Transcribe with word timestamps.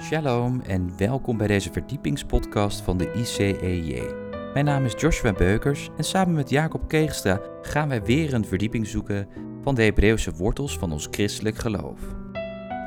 Shalom 0.00 0.60
en 0.60 0.92
welkom 0.96 1.36
bij 1.36 1.46
deze 1.46 1.72
verdiepingspodcast 1.72 2.80
van 2.80 2.96
de 2.96 3.12
ICEJ. 3.12 4.02
Mijn 4.52 4.64
naam 4.64 4.84
is 4.84 4.94
Joshua 4.98 5.32
Beukers 5.32 5.88
en 5.96 6.04
samen 6.04 6.34
met 6.34 6.50
Jacob 6.50 6.88
Keegstra 6.88 7.40
gaan 7.62 7.88
wij 7.88 8.02
weer 8.02 8.34
een 8.34 8.44
verdieping 8.44 8.86
zoeken 8.86 9.28
van 9.62 9.74
de 9.74 9.82
Hebreeuwse 9.82 10.32
wortels 10.32 10.78
van 10.78 10.92
ons 10.92 11.08
christelijk 11.10 11.56
geloof. 11.56 12.00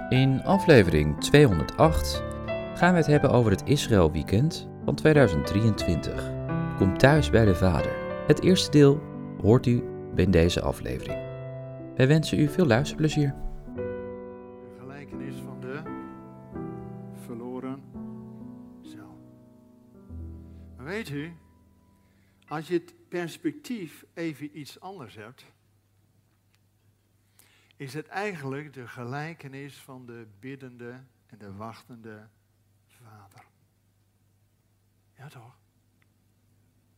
In 0.09 0.43
aflevering 0.43 1.19
208 1.19 2.23
gaan 2.75 2.91
we 2.91 2.97
het 2.97 3.07
hebben 3.07 3.31
over 3.31 3.51
het 3.51 3.63
Israël 3.65 4.11
Weekend 4.11 4.67
van 4.85 4.95
2023. 4.95 6.31
Kom 6.77 6.97
thuis 6.97 7.29
bij 7.29 7.45
de 7.45 7.55
Vader. 7.55 7.95
Het 8.27 8.41
eerste 8.41 8.71
deel 8.71 9.01
hoort 9.41 9.65
u 9.65 9.83
in 10.15 10.31
deze 10.31 10.61
aflevering. 10.61 11.19
Wij 11.95 12.07
wensen 12.07 12.39
u 12.39 12.47
veel 12.47 12.65
luisterplezier. 12.65 13.42
Weet 21.09 21.15
u, 21.17 21.37
als 22.47 22.67
je 22.67 22.73
het 22.73 22.93
perspectief 23.07 24.05
even 24.13 24.59
iets 24.59 24.79
anders 24.79 25.15
hebt, 25.15 25.45
is 27.75 27.93
het 27.93 28.07
eigenlijk 28.07 28.73
de 28.73 28.87
gelijkenis 28.87 29.77
van 29.77 30.05
de 30.05 30.27
biddende 30.39 31.03
en 31.25 31.37
de 31.37 31.53
wachtende 31.53 32.27
vader. 32.87 33.45
Ja 35.17 35.27
toch? 35.27 35.57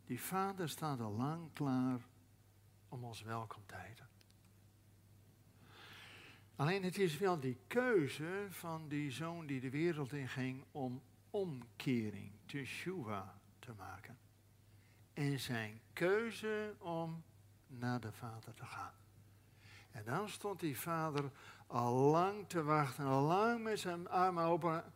Die 0.06 0.22
vader 0.22 0.70
staat 0.70 1.00
al 1.00 1.12
lang 1.12 1.54
klaar 1.54 2.00
om 2.90 3.04
ons 3.04 3.22
welkom 3.22 3.66
te 3.66 3.76
heten. 3.76 4.08
Alleen 6.56 6.84
het 6.84 6.98
is 6.98 7.18
wel 7.18 7.40
die 7.40 7.58
keuze 7.68 8.48
van 8.50 8.88
die 8.88 9.12
zoon 9.12 9.46
die 9.46 9.60
de 9.60 9.70
wereld 9.70 10.14
in 10.14 10.28
ging 10.28 10.64
om 10.72 11.02
omkering, 11.30 12.32
teshuva, 12.46 13.35
te 13.66 13.74
maken. 13.74 14.18
En 15.14 15.40
zijn 15.40 15.82
keuze 15.94 16.76
om 16.80 17.24
naar 17.68 18.00
de 18.00 18.12
vader 18.12 18.54
te 18.54 18.66
gaan. 18.66 18.94
En 19.92 20.04
dan 20.04 20.30
stond 20.30 20.60
die 20.60 20.80
vader 20.80 21.32
al 21.68 21.94
lang 21.94 22.50
te 22.50 22.64
wachten, 22.64 23.06
al 23.06 23.22
lang 23.22 23.64
met 23.64 23.80
zijn 23.80 24.10
armen 24.10 24.44
open. 24.44 24.94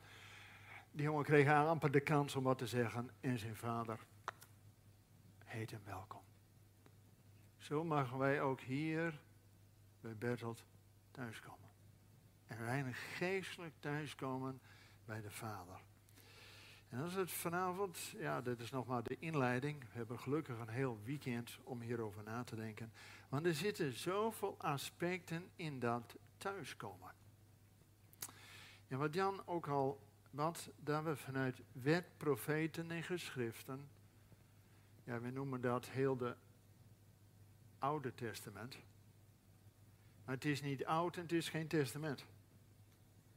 Die 0.91 1.03
jongen 1.03 1.23
kreeg 1.23 1.47
amper 1.47 1.91
de 1.91 1.99
kans 1.99 2.35
om 2.35 2.43
wat 2.43 2.57
te 2.57 2.67
zeggen. 2.67 3.09
En 3.19 3.39
zijn 3.39 3.55
vader 3.55 3.99
heet 5.45 5.71
hem 5.71 5.83
welkom. 5.85 6.21
Zo 7.57 7.83
mogen 7.83 8.17
wij 8.17 8.41
ook 8.41 8.61
hier 8.61 9.21
bij 10.01 10.15
Bertolt 10.15 10.63
thuiskomen. 11.11 11.69
En 12.47 12.63
weinig 12.63 13.17
geestelijk 13.17 13.73
thuiskomen 13.79 14.61
bij 15.05 15.21
de 15.21 15.31
Vader. 15.31 15.81
En 16.89 16.99
als 16.99 17.13
het 17.13 17.31
vanavond, 17.31 18.13
ja, 18.17 18.41
dit 18.41 18.59
is 18.59 18.69
nog 18.69 18.87
maar 18.87 19.03
de 19.03 19.17
inleiding. 19.19 19.79
We 19.79 19.97
hebben 19.97 20.19
gelukkig 20.19 20.59
een 20.59 20.69
heel 20.69 20.99
weekend 21.03 21.57
om 21.63 21.81
hierover 21.81 22.23
na 22.23 22.43
te 22.43 22.55
denken. 22.55 22.91
Want 23.29 23.45
er 23.45 23.55
zitten 23.55 23.93
zoveel 23.93 24.55
aspecten 24.57 25.49
in 25.55 25.79
dat 25.79 26.15
thuiskomen. 26.37 27.11
En 28.87 28.97
wat 28.97 29.13
Jan 29.13 29.41
ook 29.45 29.67
al, 29.67 29.99
wat 30.31 30.69
dat 30.75 31.03
we 31.03 31.15
vanuit 31.15 31.61
wet, 31.71 32.05
profeten 32.17 32.91
en 32.91 33.03
geschriften, 33.03 33.89
ja, 35.03 35.19
we 35.19 35.29
noemen 35.29 35.61
dat 35.61 35.89
heel 35.89 36.17
de 36.17 36.35
Oude 37.79 38.13
Testament. 38.15 38.77
Maar 40.25 40.35
het 40.35 40.45
is 40.45 40.61
niet 40.61 40.85
oud 40.85 41.15
en 41.15 41.21
het 41.21 41.31
is 41.31 41.49
geen 41.49 41.67
testament. 41.67 42.25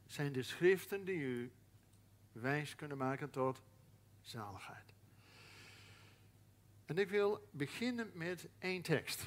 Het 0.03 0.13
zijn 0.13 0.33
de 0.33 0.43
schriften 0.43 1.05
die 1.05 1.21
u 1.21 1.53
wijs 2.33 2.75
kunnen 2.75 2.97
maken 2.97 3.31
tot 3.31 3.63
zaligheid. 4.21 4.95
En 6.85 6.99
ik 6.99 7.11
wil 7.11 7.49
beginnen 7.51 8.11
met 8.15 8.49
één 8.59 8.83
tekst. 8.83 9.27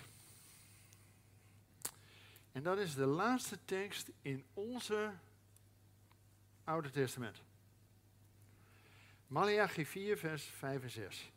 En 2.52 2.64
dat 2.64 2.78
is 2.78 2.96
de 2.96 3.06
laatste 3.06 3.66
tekst 3.66 4.12
in 4.22 4.46
onze 4.54 5.14
Oude 6.64 6.90
Testament. 6.90 7.42
Malachi 9.28 9.86
4, 9.86 10.18
vers 10.18 10.44
5 10.44 10.84
en 10.84 10.90
6. 10.90 11.32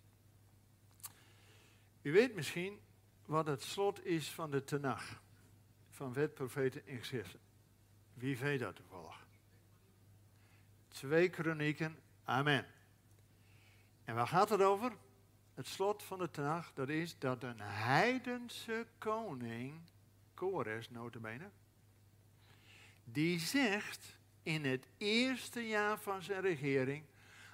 U 2.02 2.12
weet 2.12 2.34
misschien 2.34 2.80
wat 3.26 3.46
het 3.46 3.62
slot 3.62 4.04
is 4.04 4.30
van 4.30 4.50
de 4.50 4.64
Tenach 4.64 5.20
van 5.90 6.12
wet, 6.12 6.34
profeten 6.34 6.86
en 6.86 6.98
geschriften. 6.98 7.40
Wie 8.14 8.38
weet 8.38 8.60
dat 8.60 8.76
toevallig? 8.76 9.26
Twee 10.88 11.28
kronieken, 11.28 11.98
amen. 12.24 12.66
En 14.04 14.14
waar 14.14 14.26
gaat 14.26 14.48
het 14.48 14.62
over? 14.62 14.92
Het 15.54 15.66
slot 15.66 16.02
van 16.02 16.18
de 16.18 16.30
Tanach, 16.30 16.72
dat 16.74 16.88
is 16.88 17.18
dat 17.18 17.42
een 17.42 17.60
heidense 17.60 18.86
koning, 18.98 19.80
Kores 20.34 20.90
notabene, 20.90 21.50
die 23.04 23.38
zegt 23.38 24.16
in 24.42 24.64
het 24.64 24.86
eerste 24.96 25.68
jaar 25.68 25.98
van 25.98 26.22
zijn 26.22 26.40
regering, 26.40 27.04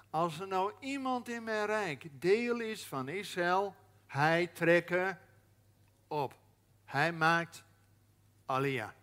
als 0.09 0.39
er 0.39 0.47
nou 0.47 0.73
iemand 0.79 1.29
in 1.29 1.43
mijn 1.43 1.65
rijk 1.65 2.07
deel 2.11 2.59
is 2.59 2.85
van 2.85 3.07
Israël, 3.07 3.75
hij 4.07 4.47
trekken 4.47 5.19
op. 6.07 6.39
Hij 6.85 7.13
maakt 7.13 7.63
Alia. 8.45 8.95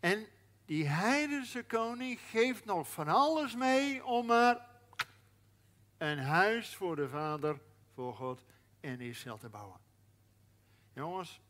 En 0.00 0.26
die 0.66 0.86
heidense 0.86 1.64
koning 1.64 2.20
geeft 2.20 2.64
nog 2.64 2.92
van 2.92 3.08
alles 3.08 3.54
mee 3.54 4.04
om 4.04 4.26
maar 4.26 4.66
een 5.98 6.18
huis 6.18 6.74
voor 6.74 6.96
de 6.96 7.08
Vader, 7.08 7.60
voor 7.94 8.14
God 8.14 8.44
en 8.80 9.00
Israël 9.00 9.38
te 9.38 9.48
bouwen. 9.48 9.80
Jongens, 10.92 11.40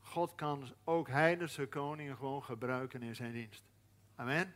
God 0.00 0.34
kan 0.34 0.74
ook 0.84 1.08
heidense 1.08 1.66
koningen 1.66 2.16
gewoon 2.16 2.44
gebruiken 2.44 3.02
in 3.02 3.16
zijn 3.16 3.32
dienst. 3.32 3.62
Amen. 4.14 4.54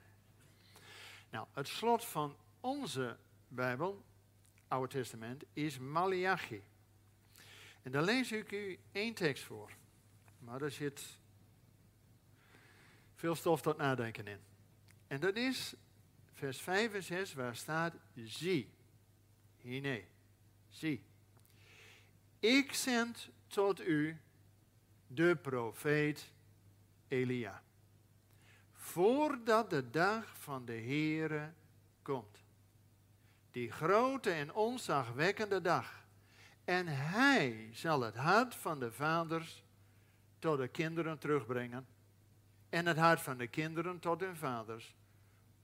Nou, 1.31 1.47
het 1.53 1.69
slot 1.69 2.05
van 2.05 2.37
onze 2.61 3.17
Bijbel, 3.49 4.05
Oude 4.69 4.89
Testament, 4.89 5.45
is 5.53 5.79
Malachi. 5.79 6.63
En 7.83 7.93
daar 7.93 8.03
lees 8.03 8.33
ik 8.33 8.53
u 8.53 8.79
één 8.93 9.15
tekst 9.15 9.45
voor. 9.45 9.71
Maar 10.39 10.63
er 10.63 10.71
zit 10.71 11.19
veel 13.23 13.35
stof 13.35 13.63
tot 13.63 13.77
nadenken 13.77 14.27
in. 14.27 14.39
En 15.07 15.21
dat 15.21 15.37
is 15.37 15.75
vers 16.33 16.61
5 16.61 16.95
en 16.95 17.03
6, 17.03 17.35
waar 17.35 17.57
staat: 17.57 17.95
Zie. 18.15 18.75
nee, 19.63 20.07
zie. 20.69 21.05
Ik 22.39 22.73
zend 22.73 23.29
tot 23.47 23.87
u 23.87 24.21
de 25.07 25.37
profeet 25.37 26.33
Elia. 27.09 27.63
Voordat 28.73 29.71
de 29.71 29.91
dag 29.91 30.39
van 30.39 30.65
de 30.65 30.73
Heere 30.73 31.53
komt. 32.03 32.45
Die 33.51 33.71
grote 33.71 34.31
en 34.31 34.53
onzagwekkende 34.53 35.61
dag. 35.61 36.07
En 36.65 36.87
hij 36.87 37.69
zal 37.73 38.01
het 38.01 38.17
hart 38.17 38.55
van 38.55 38.81
de 38.81 38.93
vaders 38.93 39.65
tot 40.39 40.59
de 40.59 40.69
kinderen 40.69 41.19
terugbrengen. 41.19 41.92
En 42.73 42.87
het 42.87 42.97
hart 42.97 43.21
van 43.21 43.39
de 43.39 43.47
kinderen 43.47 43.99
tot 43.99 44.21
hun 44.21 44.37
vaders. 44.37 44.95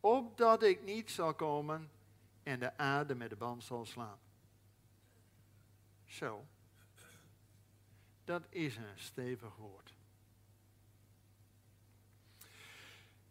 Opdat 0.00 0.62
ik 0.62 0.82
niet 0.82 1.10
zal 1.10 1.34
komen 1.34 1.90
en 2.42 2.58
de 2.58 2.76
aarde 2.76 3.14
met 3.14 3.30
de 3.30 3.36
band 3.36 3.64
zal 3.64 3.86
slaan. 3.86 4.18
Zo. 6.06 6.46
Dat 8.24 8.46
is 8.48 8.76
een 8.76 8.98
stevig 8.98 9.56
woord. 9.56 9.94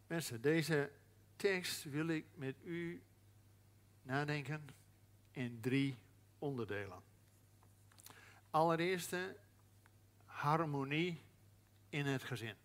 Mensen, 0.06 0.40
deze 0.40 0.90
tekst 1.36 1.84
wil 1.84 2.08
ik 2.08 2.26
met 2.34 2.56
u 2.64 3.02
nadenken 4.02 4.68
in 5.30 5.60
drie 5.60 5.98
onderdelen. 6.38 7.02
Allereerst 8.50 9.16
harmonie 10.24 11.22
in 11.88 12.06
het 12.06 12.22
gezin. 12.22 12.56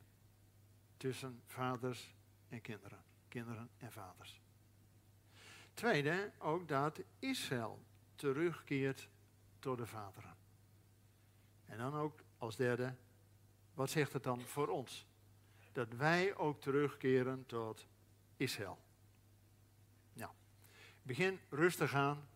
Tussen 1.03 1.41
vaders 1.45 2.15
en 2.49 2.61
kinderen. 2.61 3.03
Kinderen 3.27 3.69
en 3.77 3.91
vaders. 3.91 4.41
Tweede, 5.73 6.31
ook 6.39 6.67
dat 6.67 7.01
Israël 7.19 7.85
terugkeert 8.15 9.09
tot 9.59 9.77
de 9.77 9.85
vaderen. 9.85 10.35
En 11.65 11.77
dan 11.77 11.93
ook 11.93 12.23
als 12.37 12.55
derde, 12.55 12.95
wat 13.73 13.89
zegt 13.89 14.13
het 14.13 14.23
dan 14.23 14.41
voor 14.41 14.67
ons? 14.67 15.07
Dat 15.71 15.93
wij 15.93 16.35
ook 16.35 16.61
terugkeren 16.61 17.45
tot 17.45 17.87
Israël. 18.37 18.83
Nou, 20.13 20.31
begin 21.01 21.39
rustig 21.49 21.93
aan. 21.93 22.27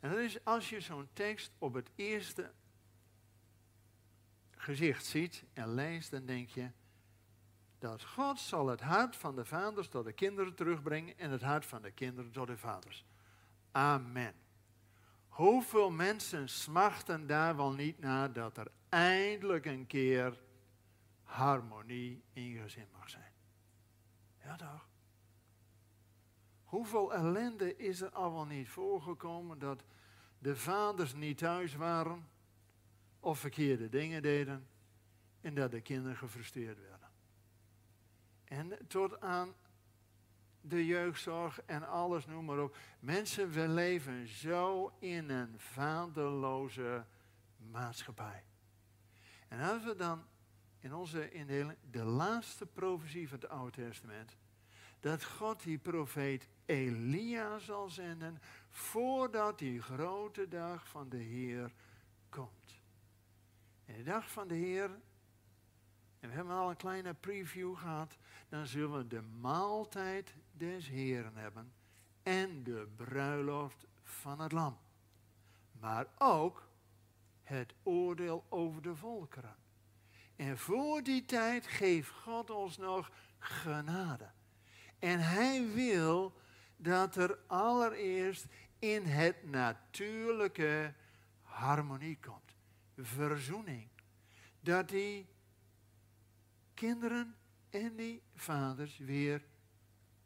En 0.00 0.10
dat 0.10 0.18
is 0.18 0.44
als 0.44 0.70
je 0.70 0.80
zo'n 0.80 1.08
tekst 1.12 1.52
op 1.58 1.74
het 1.74 1.90
eerste 1.94 2.52
gezicht 4.50 5.04
ziet 5.04 5.44
en 5.52 5.74
leest, 5.74 6.10
dan 6.10 6.26
denk 6.26 6.48
je, 6.48 6.70
dat 7.82 8.04
God 8.04 8.40
zal 8.40 8.66
het 8.66 8.80
hart 8.80 9.16
van 9.16 9.36
de 9.36 9.44
vaders 9.44 9.88
tot 9.88 10.04
de 10.04 10.12
kinderen 10.12 10.54
terugbrengen 10.54 11.18
en 11.18 11.30
het 11.30 11.42
hart 11.42 11.66
van 11.66 11.82
de 11.82 11.90
kinderen 11.90 12.30
tot 12.30 12.46
de 12.46 12.56
vaders. 12.56 13.04
Amen. 13.70 14.34
Hoeveel 15.28 15.90
mensen 15.90 16.48
smachten 16.48 17.26
daar 17.26 17.56
wel 17.56 17.72
niet 17.72 17.98
naar 17.98 18.32
dat 18.32 18.56
er 18.56 18.70
eindelijk 18.88 19.64
een 19.64 19.86
keer 19.86 20.40
harmonie 21.22 22.22
in 22.32 22.42
je 22.42 22.60
gezin 22.60 22.88
mag 22.92 23.10
zijn? 23.10 23.32
Ja 24.44 24.56
toch? 24.56 24.88
Hoeveel 26.64 27.14
ellende 27.14 27.76
is 27.76 28.00
er 28.00 28.10
al 28.10 28.32
wel 28.32 28.46
niet 28.46 28.68
voorgekomen 28.68 29.58
dat 29.58 29.84
de 30.38 30.56
vaders 30.56 31.14
niet 31.14 31.38
thuis 31.38 31.74
waren 31.74 32.28
of 33.20 33.38
verkeerde 33.38 33.88
dingen 33.88 34.22
deden 34.22 34.66
en 35.40 35.54
dat 35.54 35.70
de 35.70 35.80
kinderen 35.80 36.16
gefrustreerd 36.16 36.78
werden. 36.78 36.91
En 38.52 38.78
tot 38.88 39.20
aan 39.20 39.54
de 40.60 40.86
jeugdzorg 40.86 41.62
en 41.62 41.88
alles, 41.88 42.26
noem 42.26 42.44
maar 42.44 42.62
op. 42.62 42.76
Mensen, 43.00 43.50
we 43.50 43.68
leven 43.68 44.26
zo 44.26 44.92
in 44.98 45.30
een 45.30 45.54
vaderloze 45.56 47.04
maatschappij. 47.56 48.44
En 49.48 49.60
als 49.60 49.84
we 49.84 49.96
dan 49.96 50.24
in 50.78 50.94
onze 50.94 51.30
indeling 51.30 51.78
de 51.90 52.04
laatste 52.04 52.66
profetie 52.66 53.28
van 53.28 53.38
het 53.38 53.48
Oude 53.48 53.70
Testament, 53.70 54.36
dat 55.00 55.24
God 55.24 55.62
die 55.62 55.78
profeet 55.78 56.48
Elia 56.64 57.58
zal 57.58 57.88
zenden 57.88 58.38
voordat 58.70 59.58
die 59.58 59.82
grote 59.82 60.48
dag 60.48 60.88
van 60.88 61.08
de 61.08 61.16
Heer 61.16 61.72
komt. 62.28 62.80
En 63.84 63.96
de 63.96 64.02
dag 64.02 64.30
van 64.30 64.48
de 64.48 64.54
Heer, 64.54 64.90
en 66.22 66.28
we 66.28 66.34
hebben 66.34 66.54
al 66.56 66.70
een 66.70 66.76
kleine 66.76 67.14
preview 67.14 67.76
gehad, 67.76 68.16
dan 68.48 68.66
zullen 68.66 68.98
we 68.98 69.06
de 69.06 69.22
maaltijd 69.22 70.34
des 70.52 70.88
Heeren 70.88 71.36
hebben 71.36 71.72
en 72.22 72.62
de 72.62 72.88
bruiloft 72.96 73.86
van 74.02 74.40
het 74.40 74.52
lam. 74.52 74.78
Maar 75.80 76.06
ook 76.18 76.68
het 77.42 77.74
oordeel 77.82 78.44
over 78.48 78.82
de 78.82 78.96
volkeren. 78.96 79.56
En 80.36 80.58
voor 80.58 81.02
die 81.02 81.24
tijd 81.24 81.66
geeft 81.66 82.10
God 82.10 82.50
ons 82.50 82.76
nog 82.76 83.10
genade. 83.38 84.30
En 84.98 85.20
hij 85.20 85.68
wil 85.74 86.40
dat 86.76 87.16
er 87.16 87.38
allereerst 87.46 88.46
in 88.78 89.04
het 89.04 89.50
natuurlijke 89.50 90.94
harmonie 91.42 92.18
komt. 92.20 92.54
Verzoening. 92.96 93.88
Dat 94.60 94.88
die 94.88 95.31
kinderen 96.82 97.36
en 97.70 97.96
die 97.96 98.22
vaders 98.34 98.98
weer 98.98 99.44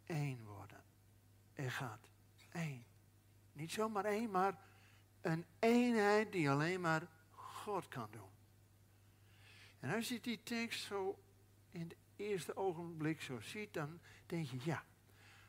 één 0.05 0.44
worden. 0.44 0.85
Er 1.53 1.70
gaat 1.70 2.11
één. 2.53 2.85
Niet 3.53 3.73
zomaar 3.73 4.05
één, 4.05 4.31
maar 4.31 4.58
een 5.20 5.44
eenheid 5.58 6.32
die 6.32 6.50
alleen 6.50 6.81
maar 6.81 7.08
God 7.31 7.88
kan 7.88 8.08
doen. 8.11 8.31
En 9.81 9.94
als 9.94 10.08
je 10.08 10.20
die 10.20 10.43
tekst 10.43 10.85
zo 10.85 11.23
in 11.70 11.81
het 11.81 11.97
eerste 12.17 12.56
ogenblik 12.56 13.20
zo 13.20 13.41
ziet, 13.41 13.75
dan 13.75 14.00
denk 14.26 14.47
je, 14.47 14.58
ja, 14.64 14.85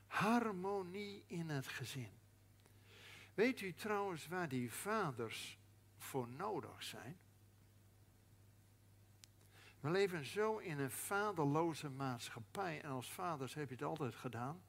harmonie 0.07 1.23
in 1.27 1.49
het 1.49 1.67
gezin. 1.67 2.11
Weet 3.33 3.61
u 3.61 3.73
trouwens 3.73 4.27
waar 4.27 4.49
die 4.49 4.71
vaders 4.71 5.57
voor 5.97 6.27
nodig 6.27 6.83
zijn? 6.83 7.17
We 9.87 9.93
leven 9.93 10.25
zo 10.25 10.57
in 10.57 10.79
een 10.79 10.91
vaderloze 10.91 11.89
maatschappij 11.89 12.81
en 12.81 12.89
als 12.89 13.11
vaders 13.11 13.53
heb 13.53 13.69
je 13.69 13.75
het 13.75 13.83
altijd 13.83 14.15
gedaan. 14.15 14.61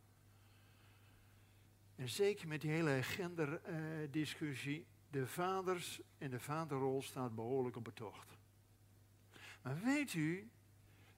En 1.97 2.09
zeker 2.09 2.49
met 2.49 2.61
die 2.61 2.71
hele 2.71 3.03
genderdiscussie, 3.03 4.87
de 5.11 5.27
vaders 5.27 6.01
en 6.19 6.31
de 6.31 6.41
vaderrol 6.41 7.03
staat 7.03 7.35
behoorlijk 7.35 7.77
op 7.77 7.85
betocht. 7.85 8.39
Maar 9.63 9.81
weet 9.81 10.15
u 10.15 10.51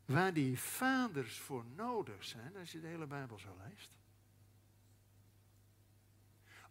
waar 0.04 0.32
die 0.32 0.58
vaders 0.58 1.38
voor 1.38 1.64
nodig 1.74 2.24
zijn 2.24 2.56
als 2.56 2.72
je 2.72 2.80
de 2.80 2.86
hele 2.86 3.06
Bijbel 3.06 3.38
zo 3.38 3.56
leest? 3.68 3.98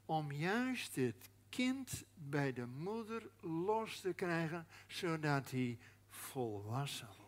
om 0.06 0.32
juist 0.32 0.96
het 0.96 1.30
kind 1.50 2.04
bij 2.14 2.54
de 2.54 2.66
moeder 2.66 3.30
los 3.40 4.00
te 4.00 4.14
krijgen, 4.14 4.68
zodat 4.88 5.52
hij 5.52 5.78
volwassen. 6.10 7.19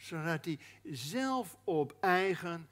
Zodat 0.00 0.44
hij 0.44 0.58
zelf 0.92 1.56
op 1.64 1.96
eigen 2.00 2.68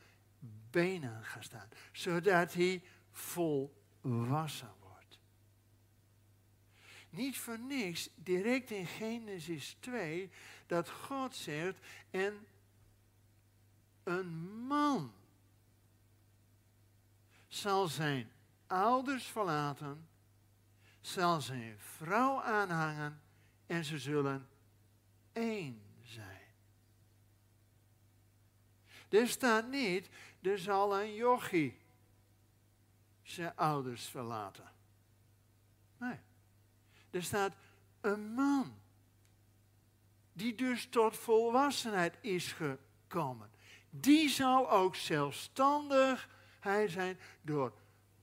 benen 0.70 1.24
gaat 1.24 1.44
staan. 1.44 1.68
Zodat 1.92 2.54
hij 2.54 2.82
volwassen 3.10 4.74
wordt. 4.80 5.18
Niet 7.10 7.38
voor 7.38 7.58
niks, 7.58 8.08
direct 8.14 8.70
in 8.70 8.86
Genesis 8.86 9.76
2, 9.80 10.30
dat 10.66 10.90
God 10.90 11.36
zegt, 11.36 11.78
en 12.10 12.46
een 14.02 14.28
man 14.66 15.12
zal 17.48 17.88
zijn 17.88 18.30
ouders 18.66 19.26
verlaten, 19.26 20.08
zal 21.00 21.40
zijn 21.40 21.78
vrouw 21.78 22.42
aanhangen 22.42 23.20
en 23.66 23.84
ze 23.84 23.98
zullen 23.98 24.48
één 25.32 25.82
zijn. 26.02 26.36
Er 29.08 29.28
staat 29.28 29.68
niet, 29.68 30.08
er 30.42 30.58
zal 30.58 31.00
een 31.00 31.14
jochie 31.14 31.78
zijn 33.22 33.56
ouders 33.56 34.06
verlaten. 34.06 34.72
Nee. 35.96 36.18
Er 37.10 37.22
staat 37.22 37.56
een 38.00 38.32
man 38.34 38.78
die 40.32 40.54
dus 40.54 40.86
tot 40.86 41.16
volwassenheid 41.16 42.16
is 42.20 42.52
gekomen. 42.52 43.50
Die 43.90 44.28
zal 44.28 44.70
ook 44.70 44.96
zelfstandig 44.96 46.28
hij 46.60 46.88
zijn 46.88 47.18
door 47.42 47.72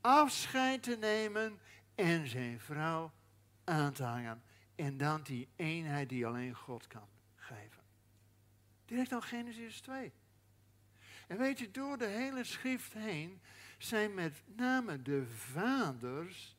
afscheid 0.01 0.83
te 0.83 0.97
nemen 0.97 1.59
en 1.95 2.27
zijn 2.27 2.59
vrouw 2.59 3.11
aan 3.63 3.93
te 3.93 4.03
hangen. 4.03 4.43
En 4.75 4.97
dan 4.97 5.21
die 5.23 5.47
eenheid 5.55 6.09
die 6.09 6.25
alleen 6.25 6.53
God 6.53 6.87
kan 6.87 7.07
geven. 7.35 7.83
Direct 8.85 9.11
al 9.11 9.21
Genesis 9.21 9.81
2. 9.81 10.13
En 11.27 11.37
weet 11.37 11.59
je, 11.59 11.71
door 11.71 11.97
de 11.97 12.05
hele 12.05 12.43
schrift 12.43 12.93
heen 12.93 13.41
zijn 13.77 14.13
met 14.13 14.43
name 14.45 15.01
de 15.01 15.25
vaders 15.27 16.55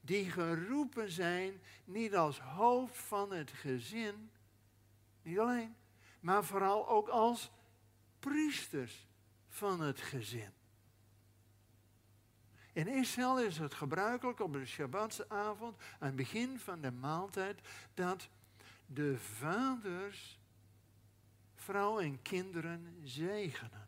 die 0.00 0.30
geroepen 0.30 1.10
zijn, 1.10 1.60
niet 1.84 2.16
als 2.16 2.40
hoofd 2.40 2.98
van 2.98 3.32
het 3.32 3.50
gezin, 3.50 4.30
niet 5.22 5.38
alleen, 5.38 5.76
maar 6.20 6.44
vooral 6.44 6.88
ook 6.88 7.08
als 7.08 7.50
priesters 8.18 9.06
van 9.48 9.80
het 9.80 10.00
gezin. 10.00 10.52
In 12.72 12.88
Israël 12.88 13.40
is 13.40 13.58
het 13.58 13.74
gebruikelijk 13.74 14.40
op 14.40 14.52
de 14.52 14.66
Shabbatsavond, 14.66 15.76
aan 15.98 16.06
het 16.06 16.16
begin 16.16 16.58
van 16.58 16.80
de 16.80 16.90
maaltijd, 16.90 17.60
dat 17.94 18.28
de 18.86 19.18
vaders 19.18 20.38
vrouw 21.54 22.00
en 22.00 22.22
kinderen 22.22 23.00
zegenen. 23.02 23.83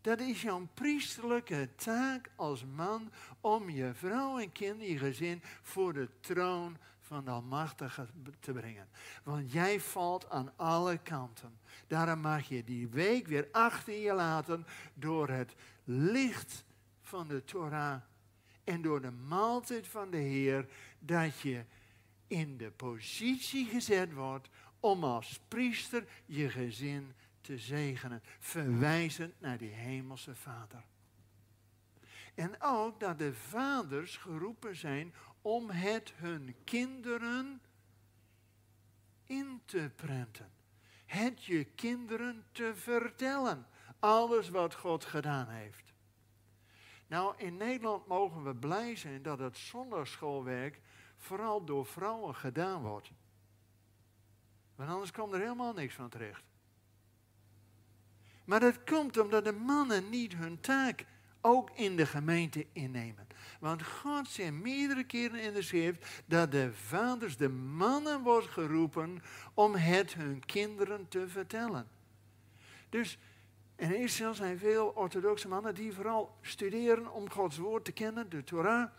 Dat 0.00 0.20
is 0.20 0.42
jouw 0.42 0.68
priesterlijke 0.74 1.68
taak 1.76 2.30
als 2.36 2.64
man 2.64 3.10
om 3.40 3.70
je 3.70 3.94
vrouw 3.94 4.38
en 4.38 4.52
kind, 4.52 4.82
je 4.82 4.98
gezin 4.98 5.42
voor 5.62 5.92
de 5.92 6.08
troon 6.20 6.76
van 7.00 7.24
de 7.24 7.30
Almachtige 7.30 8.06
te 8.40 8.52
brengen. 8.52 8.88
Want 9.22 9.52
jij 9.52 9.80
valt 9.80 10.30
aan 10.30 10.52
alle 10.56 10.98
kanten. 10.98 11.58
Daarom 11.86 12.20
mag 12.20 12.48
je 12.48 12.64
die 12.64 12.88
week 12.88 13.26
weer 13.26 13.48
achter 13.52 13.94
je 13.94 14.12
laten 14.12 14.66
door 14.94 15.28
het 15.28 15.54
licht 15.84 16.64
van 17.02 17.28
de 17.28 17.44
Torah 17.44 18.00
en 18.64 18.82
door 18.82 19.00
de 19.00 19.10
maaltijd 19.10 19.88
van 19.88 20.10
de 20.10 20.16
Heer, 20.16 20.68
dat 20.98 21.40
je 21.40 21.64
in 22.26 22.56
de 22.56 22.70
positie 22.70 23.66
gezet 23.66 24.12
wordt 24.12 24.48
om 24.80 25.04
als 25.04 25.40
priester 25.48 26.04
je 26.26 26.50
gezin 26.50 27.14
te 27.48 27.58
zegenen, 27.58 28.22
verwijzend 28.38 29.40
naar 29.40 29.58
die 29.58 29.70
hemelse 29.70 30.34
Vader. 30.34 30.84
En 32.34 32.62
ook 32.62 33.00
dat 33.00 33.18
de 33.18 33.34
vaders 33.34 34.16
geroepen 34.16 34.76
zijn 34.76 35.14
om 35.42 35.70
het 35.70 36.12
hun 36.16 36.54
kinderen 36.64 37.60
in 39.24 39.62
te 39.64 39.90
prenten. 39.96 40.50
Het 41.06 41.44
je 41.44 41.64
kinderen 41.64 42.44
te 42.52 42.72
vertellen. 42.74 43.66
Alles 43.98 44.48
wat 44.48 44.74
God 44.74 45.04
gedaan 45.04 45.48
heeft. 45.48 45.94
Nou, 47.06 47.34
in 47.36 47.56
Nederland 47.56 48.06
mogen 48.06 48.44
we 48.44 48.54
blij 48.54 48.96
zijn 48.96 49.22
dat 49.22 49.38
het 49.38 49.56
zondagschoolwerk 49.56 50.80
vooral 51.16 51.64
door 51.64 51.86
vrouwen 51.86 52.34
gedaan 52.34 52.82
wordt. 52.82 53.10
Want 54.74 54.90
anders 54.90 55.12
komt 55.12 55.32
er 55.32 55.40
helemaal 55.40 55.72
niks 55.72 55.94
van 55.94 56.08
terecht. 56.08 56.47
Maar 58.48 58.60
dat 58.60 58.84
komt 58.84 59.18
omdat 59.18 59.44
de 59.44 59.52
mannen 59.52 60.08
niet 60.08 60.34
hun 60.34 60.60
taak 60.60 61.04
ook 61.40 61.70
in 61.74 61.96
de 61.96 62.06
gemeente 62.06 62.66
innemen. 62.72 63.26
Want 63.60 63.82
God 63.82 64.28
zegt 64.28 64.52
meerdere 64.52 65.04
keren 65.04 65.40
in 65.40 65.52
de 65.52 65.62
schrift 65.62 66.22
dat 66.26 66.52
de 66.52 66.72
vaders, 66.72 67.36
de 67.36 67.48
mannen 67.48 68.22
wordt 68.22 68.46
geroepen 68.46 69.22
om 69.54 69.74
het 69.74 70.14
hun 70.14 70.44
kinderen 70.46 71.08
te 71.08 71.28
vertellen. 71.28 71.88
Dus 72.88 73.18
in 73.76 73.94
Israël 73.94 74.34
zijn 74.34 74.58
veel 74.58 74.86
orthodoxe 74.86 75.48
mannen 75.48 75.74
die 75.74 75.92
vooral 75.92 76.36
studeren 76.40 77.12
om 77.12 77.30
Gods 77.30 77.56
woord 77.56 77.84
te 77.84 77.92
kennen, 77.92 78.30
de 78.30 78.44
Torah. 78.44 78.90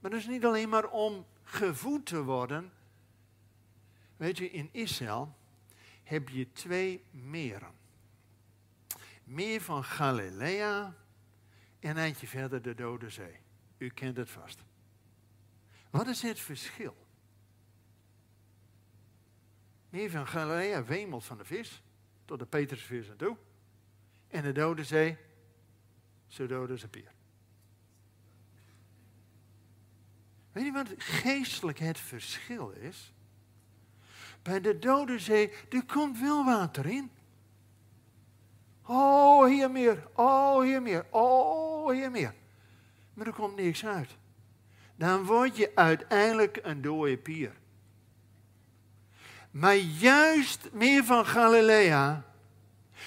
Maar 0.00 0.10
dat 0.10 0.20
is 0.20 0.26
niet 0.26 0.44
alleen 0.44 0.68
maar 0.68 0.88
om 0.88 1.26
gevoed 1.42 2.06
te 2.06 2.22
worden. 2.22 2.72
Weet 4.16 4.38
je, 4.38 4.50
in 4.50 4.68
Israël 4.72 5.34
heb 6.02 6.28
je 6.28 6.52
twee 6.52 7.04
meren. 7.10 7.82
Meer 9.24 9.60
van 9.60 9.84
Galilea 9.84 10.94
en 11.80 11.90
een 11.90 11.96
eindje 11.96 12.26
verder 12.26 12.62
de 12.62 12.74
Dode 12.74 13.10
Zee. 13.10 13.36
U 13.78 13.88
kent 13.88 14.16
het 14.16 14.30
vast. 14.30 14.64
Wat 15.90 16.06
is 16.06 16.22
het 16.22 16.40
verschil? 16.40 16.96
Meer 19.88 20.10
van 20.10 20.26
Galilea 20.26 20.84
wemelt 20.84 21.24
van 21.24 21.38
de 21.38 21.44
vis 21.44 21.82
tot 22.24 22.38
de 22.38 22.46
Petersvis 22.46 23.08
en 23.08 23.16
toe. 23.16 23.36
En 24.28 24.42
de 24.42 24.52
Dode 24.52 24.84
Zee, 24.84 25.16
zo 26.26 26.46
dood 26.46 26.70
als 26.70 26.82
een 26.82 26.90
pier. 26.90 27.12
Weet 30.52 30.64
je 30.64 30.72
wat 30.72 30.88
geestelijk 30.98 31.78
het 31.78 31.98
verschil 31.98 32.70
is? 32.70 33.12
Bij 34.42 34.60
de 34.60 34.78
Dode 34.78 35.18
Zee, 35.18 35.52
er 35.70 35.84
komt 35.84 36.20
wel 36.20 36.44
water 36.44 36.86
in. 36.86 37.10
Oh, 38.86 39.46
hier 39.46 39.70
meer. 39.70 40.06
Oh, 40.14 40.62
hier 40.62 40.82
meer. 40.82 41.04
Oh, 41.10 41.90
hier 41.90 42.10
meer. 42.10 42.34
Maar 43.14 43.26
er 43.26 43.32
komt 43.32 43.56
niks 43.56 43.86
uit. 43.86 44.10
Dan 44.96 45.24
word 45.24 45.56
je 45.56 45.70
uiteindelijk 45.74 46.58
een 46.62 46.82
dode 46.82 47.16
pier. 47.16 47.52
Maar 49.50 49.76
juist 49.76 50.68
meer 50.72 51.04
van 51.04 51.26
Galilea, 51.26 52.24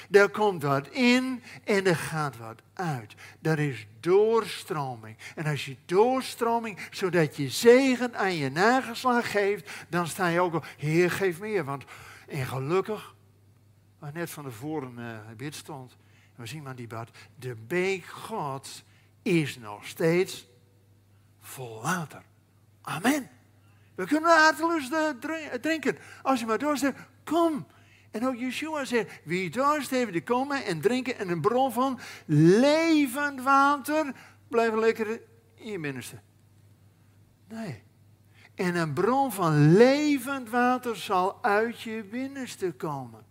daar 0.09 0.29
komt 0.29 0.63
wat 0.63 0.87
in 0.87 1.43
en 1.63 1.85
er 1.85 1.95
gaat 1.95 2.37
wat 2.37 2.61
uit. 2.73 3.15
Dat 3.39 3.57
is 3.57 3.87
doorstroming. 3.99 5.17
En 5.35 5.45
als 5.45 5.65
je 5.65 5.75
doorstroming, 5.85 6.79
zodat 6.91 7.35
je 7.35 7.49
zegen 7.49 8.15
aan 8.15 8.35
je 8.35 8.49
nageslag 8.49 9.31
geeft, 9.31 9.71
dan 9.89 10.07
sta 10.07 10.27
je 10.27 10.39
ook 10.39 10.53
al, 10.53 10.63
Heer, 10.77 11.11
geef 11.11 11.39
meer. 11.39 11.63
Want, 11.63 11.83
en 12.27 12.45
gelukkig, 12.45 13.15
waar 13.99 14.13
net 14.13 14.29
van 14.29 14.43
tevoren 14.43 14.93
uh, 14.97 15.17
bid 15.37 15.55
stond, 15.55 15.97
we 16.35 16.45
zien 16.45 16.63
maar 16.63 16.75
die 16.75 16.87
bad, 16.87 17.09
de 17.35 17.55
beek 17.55 18.05
Gods 18.05 18.83
is 19.21 19.57
nog 19.57 19.85
steeds 19.85 20.47
vol 21.39 21.81
water. 21.81 22.21
Amen. 22.81 23.29
We 23.95 24.05
kunnen 24.05 24.29
hartelust 24.29 24.93
drinken. 25.61 25.97
Als 26.21 26.39
je 26.39 26.45
maar 26.45 26.57
dorst 26.57 26.91
kom. 27.23 27.67
En 28.11 28.27
ook 28.27 28.35
Yeshua 28.35 28.85
zegt, 28.85 29.19
wie 29.23 29.49
dorst 29.49 29.89
heeft, 29.89 30.11
die 30.11 30.23
komen 30.23 30.65
en 30.65 30.81
drinken 30.81 31.17
en 31.17 31.29
een 31.29 31.41
bron 31.41 31.71
van 31.71 31.99
levend 32.25 33.41
water. 33.41 34.15
Blijf 34.47 34.73
lekker 34.73 35.21
in 35.55 35.71
je 35.71 35.79
binnenste. 35.79 36.19
Nee. 37.47 37.83
En 38.55 38.75
een 38.75 38.93
bron 38.93 39.31
van 39.31 39.73
levend 39.73 40.49
water 40.49 40.95
zal 40.95 41.43
uit 41.43 41.81
je 41.81 42.03
binnenste 42.03 42.71
komen. 42.71 43.25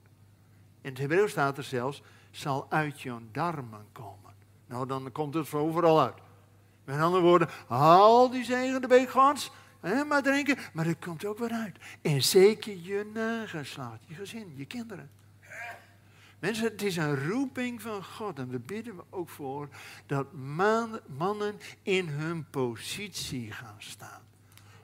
In 0.86 0.92
het 0.92 1.00
Hebreeuws 1.00 1.30
staat 1.30 1.58
er 1.58 1.64
zelfs, 1.64 2.02
zal 2.30 2.66
uit 2.70 3.00
je 3.00 3.16
darmen 3.32 3.86
komen. 3.92 4.34
Nou, 4.66 4.86
dan 4.86 5.12
komt 5.12 5.34
het 5.34 5.48
voor 5.48 5.60
overal 5.60 6.00
uit. 6.00 6.14
Met 6.84 7.00
andere 7.00 7.22
woorden, 7.22 7.48
al 7.68 8.30
die 8.30 8.44
zegen 8.44 8.80
de 8.80 8.86
beek 8.86 9.12
He, 9.80 10.04
maar 10.04 10.22
drinken, 10.22 10.58
maar 10.72 10.86
er 10.86 10.96
komt 10.96 11.24
ook 11.24 11.38
wat 11.38 11.50
uit. 11.50 11.76
En 12.02 12.22
zeker 12.22 12.76
je 12.82 13.10
nageslacht, 13.14 14.00
je 14.06 14.14
gezin, 14.14 14.52
je 14.56 14.64
kinderen. 14.64 15.10
Mensen, 16.38 16.64
het 16.64 16.82
is 16.82 16.96
een 16.96 17.28
roeping 17.28 17.82
van 17.82 18.04
God. 18.04 18.38
En 18.38 18.48
we 18.48 18.58
bidden 18.58 18.96
we 18.96 19.02
ook 19.10 19.28
voor 19.28 19.68
dat 20.06 20.32
mannen 21.06 21.60
in 21.82 22.08
hun 22.08 22.46
positie 22.50 23.52
gaan 23.52 23.78
staan. 23.78 24.22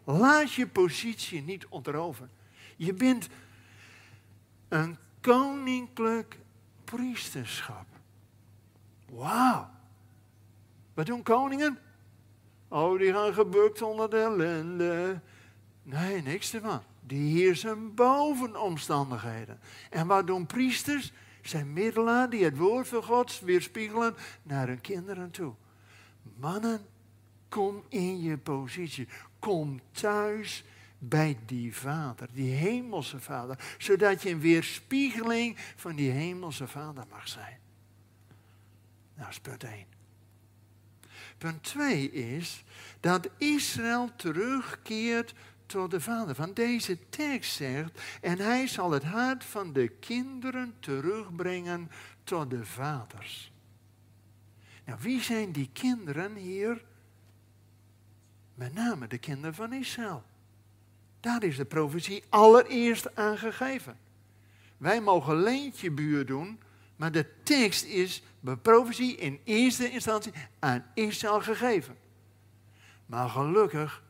Laat 0.04 0.52
je 0.52 0.66
positie 0.66 1.42
niet 1.42 1.66
ontroven. 1.66 2.30
Je 2.76 2.94
bent 2.94 3.28
een 4.68 4.96
koninklijk 5.22 6.38
priesterschap. 6.84 7.86
Wauw. 9.10 9.68
Wat 10.94 11.06
doen 11.06 11.22
koningen? 11.22 11.78
Oh, 12.68 12.98
die 12.98 13.12
gaan 13.12 13.34
gebukt 13.34 13.82
onder 13.82 14.10
de 14.10 14.20
ellende. 14.20 15.20
Nee, 15.82 16.22
niks 16.22 16.54
ervan. 16.54 16.82
Die 17.00 17.38
heersen 17.38 17.94
boven 17.94 18.60
omstandigheden. 18.60 19.60
En 19.90 20.06
wat 20.06 20.26
doen 20.26 20.46
priesters? 20.46 21.12
Zijn 21.42 21.72
middelaar 21.72 22.30
die 22.30 22.44
het 22.44 22.56
woord 22.56 22.88
van 22.88 23.02
God 23.02 23.40
weerspiegelen 23.40 24.14
naar 24.42 24.66
hun 24.66 24.80
kinderen 24.80 25.30
toe. 25.30 25.54
Mannen, 26.36 26.80
kom 27.48 27.82
in 27.88 28.20
je 28.20 28.38
positie. 28.38 29.08
Kom 29.38 29.80
thuis 29.90 30.64
bij 31.04 31.38
die 31.46 31.76
vader, 31.76 32.28
die 32.32 32.52
hemelse 32.52 33.20
vader. 33.20 33.74
Zodat 33.78 34.22
je 34.22 34.30
een 34.30 34.40
weerspiegeling 34.40 35.56
van 35.76 35.96
die 35.96 36.10
hemelse 36.10 36.66
vader 36.66 37.04
mag 37.10 37.28
zijn. 37.28 37.58
Nou, 39.14 39.28
is 39.28 39.40
punt 39.40 39.64
1. 39.64 39.86
Punt 41.38 41.62
2 41.62 42.10
is 42.10 42.64
dat 43.00 43.28
Israël 43.36 44.10
terugkeert 44.16 45.34
tot 45.66 45.90
de 45.90 46.00
vader. 46.00 46.34
Van 46.34 46.52
deze 46.52 47.08
tekst 47.08 47.54
zegt, 47.54 48.00
en 48.20 48.38
hij 48.38 48.66
zal 48.66 48.90
het 48.90 49.04
hart 49.04 49.44
van 49.44 49.72
de 49.72 49.88
kinderen 49.88 50.74
terugbrengen 50.80 51.90
tot 52.24 52.50
de 52.50 52.64
vaders. 52.64 53.52
Nou, 54.84 54.98
wie 55.02 55.22
zijn 55.22 55.52
die 55.52 55.70
kinderen 55.72 56.34
hier? 56.34 56.84
Met 58.54 58.74
name 58.74 59.06
de 59.06 59.18
kinderen 59.18 59.54
van 59.54 59.72
Israël. 59.72 60.24
Daar 61.22 61.42
is 61.42 61.56
de 61.56 61.64
profetie 61.64 62.22
allereerst 62.28 63.16
aangegeven. 63.16 63.98
Wij 64.76 65.00
mogen 65.00 65.42
leentje 65.42 65.90
buur 65.90 66.26
doen, 66.26 66.60
maar 66.96 67.12
de 67.12 67.26
tekst 67.42 67.84
is 67.84 68.22
bij 68.40 68.56
profetie 68.56 69.16
in 69.16 69.40
eerste 69.44 69.90
instantie 69.90 70.32
aan 70.58 70.84
Israël 70.94 71.40
gegeven. 71.40 71.96
Maar 73.06 73.28
gelukkig 73.28 74.02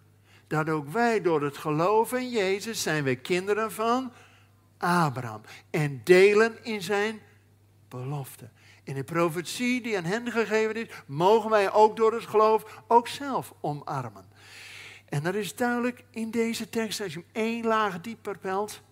dat 0.47 0.69
ook 0.69 0.89
wij 0.89 1.21
door 1.21 1.43
het 1.43 1.57
geloof 1.57 2.13
in 2.13 2.31
Jezus 2.31 2.83
zijn 2.83 3.05
wij 3.05 3.17
kinderen 3.17 3.73
van 3.73 4.13
Abraham 4.79 5.41
en 5.71 6.01
delen 6.05 6.65
in 6.65 6.83
zijn 6.83 7.21
belofte. 7.89 8.51
In 8.85 8.95
de 8.95 9.05
profetie 9.05 9.83
die 9.83 9.97
aan 9.97 10.05
hen 10.05 10.33
gegeven 10.33 10.75
is, 10.75 10.89
mogen 11.07 11.51
wij 11.51 11.73
ook 11.73 11.97
door 11.97 12.13
het 12.13 12.27
geloof 12.27 12.83
ook 12.87 13.09
zelf 13.09 13.55
omarmen. 13.61 14.32
En 15.13 15.23
dat 15.23 15.35
is 15.35 15.57
duidelijk 15.57 16.05
in 16.11 16.31
deze 16.31 16.69
tekst, 16.69 17.01
als 17.01 17.13
je 17.13 17.19
hem 17.19 17.29
één 17.33 17.65
laag 17.65 18.01
dieper 18.01 18.39
pelt, 18.39 18.83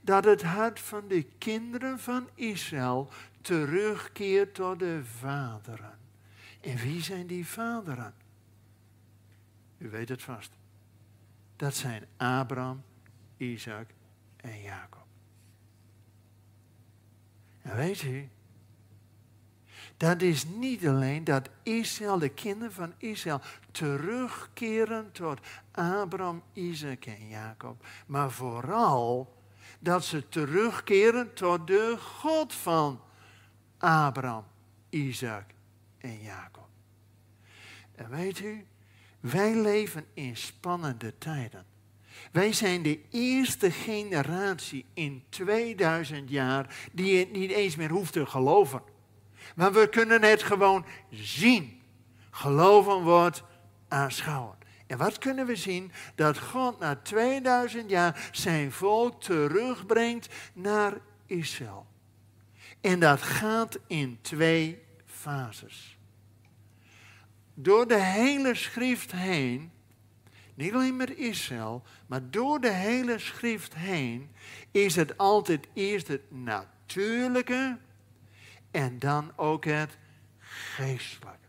dat 0.00 0.24
het 0.24 0.42
hart 0.42 0.80
van 0.80 1.08
de 1.08 1.22
kinderen 1.38 1.98
van 1.98 2.28
Israël 2.34 3.08
terugkeert 3.40 4.54
tot 4.54 4.78
de 4.78 5.00
vaderen. 5.04 5.98
En 6.60 6.76
wie 6.76 7.02
zijn 7.02 7.26
die 7.26 7.46
vaderen? 7.46 8.14
U 9.78 9.90
weet 9.90 10.08
het 10.08 10.22
vast. 10.22 10.50
Dat 11.56 11.74
zijn 11.74 12.06
Abraham, 12.16 12.82
Isaac 13.36 13.88
en 14.36 14.62
Jacob. 14.62 15.06
En 17.62 17.76
weet 17.76 18.02
u, 18.02 18.28
dat 20.00 20.22
is 20.22 20.44
niet 20.44 20.86
alleen 20.86 21.24
dat 21.24 21.48
Israël, 21.62 22.18
de 22.18 22.28
kinderen 22.28 22.72
van 22.72 22.92
Israël, 22.96 23.40
terugkeren 23.70 25.12
tot 25.12 25.40
Abraham, 25.70 26.42
Isaac 26.52 27.04
en 27.04 27.28
Jacob. 27.28 27.86
Maar 28.06 28.30
vooral 28.30 29.36
dat 29.78 30.04
ze 30.04 30.28
terugkeren 30.28 31.34
tot 31.34 31.66
de 31.66 31.96
God 31.98 32.54
van 32.54 33.00
Abraham, 33.78 34.44
Isaac 34.88 35.44
en 35.98 36.22
Jacob. 36.22 36.68
En 37.94 38.10
weet 38.10 38.40
u, 38.40 38.66
wij 39.20 39.54
leven 39.54 40.04
in 40.14 40.36
spannende 40.36 41.18
tijden. 41.18 41.64
Wij 42.32 42.52
zijn 42.52 42.82
de 42.82 43.00
eerste 43.10 43.70
generatie 43.70 44.84
in 44.94 45.22
2000 45.28 46.30
jaar 46.30 46.88
die 46.92 47.18
het 47.18 47.32
niet 47.32 47.50
eens 47.50 47.76
meer 47.76 47.90
hoeft 47.90 48.12
te 48.12 48.26
geloven. 48.26 48.82
Maar 49.56 49.72
we 49.72 49.88
kunnen 49.88 50.22
het 50.22 50.42
gewoon 50.42 50.84
zien. 51.10 51.82
Geloven 52.30 53.02
wordt 53.02 53.42
aanschouwen. 53.88 54.58
En 54.86 54.98
wat 54.98 55.18
kunnen 55.18 55.46
we 55.46 55.56
zien? 55.56 55.92
Dat 56.14 56.38
God 56.38 56.78
na 56.78 56.96
2000 56.96 57.90
jaar 57.90 58.28
zijn 58.32 58.72
volk 58.72 59.22
terugbrengt 59.22 60.28
naar 60.52 60.92
Israël. 61.26 61.86
En 62.80 63.00
dat 63.00 63.22
gaat 63.22 63.78
in 63.86 64.18
twee 64.20 64.82
fases. 65.06 65.98
Door 67.54 67.88
de 67.88 68.02
hele 68.02 68.54
schrift 68.54 69.12
heen, 69.12 69.72
niet 70.54 70.72
alleen 70.72 70.96
met 70.96 71.10
Israël, 71.10 71.82
maar 72.06 72.30
door 72.30 72.60
de 72.60 72.72
hele 72.72 73.18
schrift 73.18 73.74
heen, 73.74 74.30
is 74.70 74.96
het 74.96 75.18
altijd 75.18 75.66
eerst 75.74 76.08
het 76.08 76.22
natuurlijke 76.28 77.78
en 78.70 78.98
dan 78.98 79.32
ook 79.36 79.64
het 79.64 79.98
geestelijke. 80.38 81.48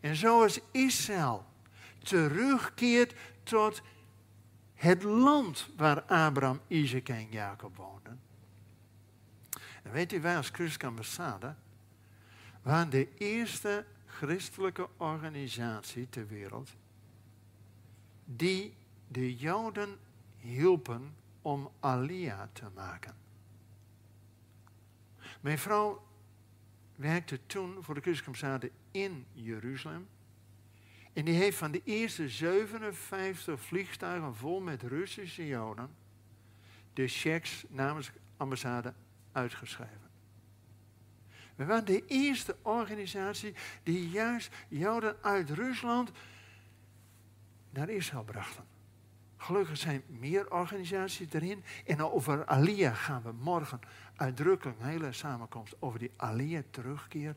En 0.00 0.16
zoals 0.16 0.60
Israël 0.70 1.46
terugkeert 1.98 3.14
tot 3.42 3.82
het 4.74 5.02
land 5.02 5.68
waar 5.76 6.02
Abraham, 6.02 6.60
Isaac 6.66 7.08
en 7.08 7.30
Jacob 7.30 7.76
woonden. 7.76 8.20
En 9.82 9.92
weet 9.92 10.12
u, 10.12 10.20
wij 10.20 10.36
als 10.36 10.48
Christelijke 10.48 10.86
ambassade 10.86 11.54
waren 12.62 12.90
de 12.90 13.14
eerste 13.16 13.84
christelijke 14.06 14.88
organisatie 14.96 16.08
ter 16.08 16.26
wereld 16.26 16.70
die 18.24 18.74
de 19.08 19.36
Joden 19.36 19.98
hielpen 20.36 21.14
om 21.42 21.70
Alia 21.80 22.48
te 22.52 22.68
maken. 22.74 23.16
Mijn 25.40 25.58
vrouw 25.58 26.07
werkte 26.98 27.46
toen 27.46 27.76
voor 27.80 27.94
de 27.94 28.00
ambassade 28.00 28.70
in 28.90 29.26
Jeruzalem. 29.32 30.08
En 31.12 31.24
die 31.24 31.34
heeft 31.34 31.56
van 31.56 31.70
de 31.70 31.80
eerste 31.84 32.28
57 32.28 33.60
vliegtuigen 33.60 34.34
vol 34.34 34.60
met 34.60 34.82
Russische 34.82 35.46
Joden 35.46 35.90
de 36.92 37.08
checks 37.08 37.64
namens 37.68 38.06
de 38.06 38.20
ambassade 38.36 38.94
uitgeschreven. 39.32 40.10
We 41.56 41.64
waren 41.64 41.84
de 41.84 42.06
eerste 42.06 42.56
organisatie 42.62 43.54
die 43.82 44.08
juist 44.08 44.54
Joden 44.68 45.16
uit 45.22 45.50
Rusland 45.50 46.10
naar 47.70 47.88
Israël 47.88 48.24
brachten. 48.24 48.64
Gelukkig 49.40 49.76
zijn 49.76 50.02
meer 50.06 50.52
organisaties 50.52 51.32
erin. 51.32 51.64
En 51.86 52.02
over 52.02 52.46
Aliyah 52.46 52.96
gaan 52.96 53.22
we 53.22 53.32
morgen 53.32 53.80
uitdrukkelijk 54.16 54.80
een 54.80 54.86
hele 54.86 55.12
samenkomst 55.12 55.74
over 55.78 55.98
die 55.98 56.10
Aliyah 56.16 56.62
terugkeer. 56.70 57.34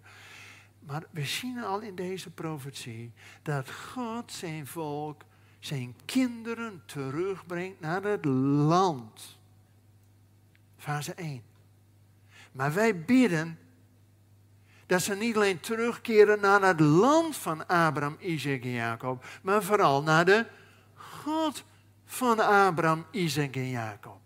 Maar 0.79 1.03
we 1.11 1.25
zien 1.25 1.63
al 1.63 1.79
in 1.79 1.95
deze 1.95 2.29
profetie 2.29 3.11
dat 3.41 3.71
God 3.71 4.31
zijn 4.31 4.67
volk, 4.67 5.21
zijn 5.59 5.95
kinderen 6.05 6.83
terugbrengt 6.85 7.79
naar 7.79 8.03
het 8.03 8.25
land. 8.25 9.37
Fase 10.77 11.13
1. 11.13 11.43
Maar 12.51 12.73
wij 12.73 13.05
bidden 13.05 13.59
dat 14.85 15.01
ze 15.01 15.15
niet 15.15 15.35
alleen 15.35 15.59
terugkeren 15.59 16.39
naar 16.39 16.61
het 16.61 16.79
land 16.79 17.35
van 17.37 17.67
Abraham, 17.67 18.15
Isaac 18.19 18.63
en 18.63 18.69
Jacob, 18.69 19.25
maar 19.41 19.63
vooral 19.63 20.03
naar 20.03 20.25
de 20.25 20.45
God 20.93 21.63
van 22.11 22.39
Abraham, 22.39 23.05
Isaac 23.11 23.55
en 23.55 23.69
Jacob. 23.69 24.19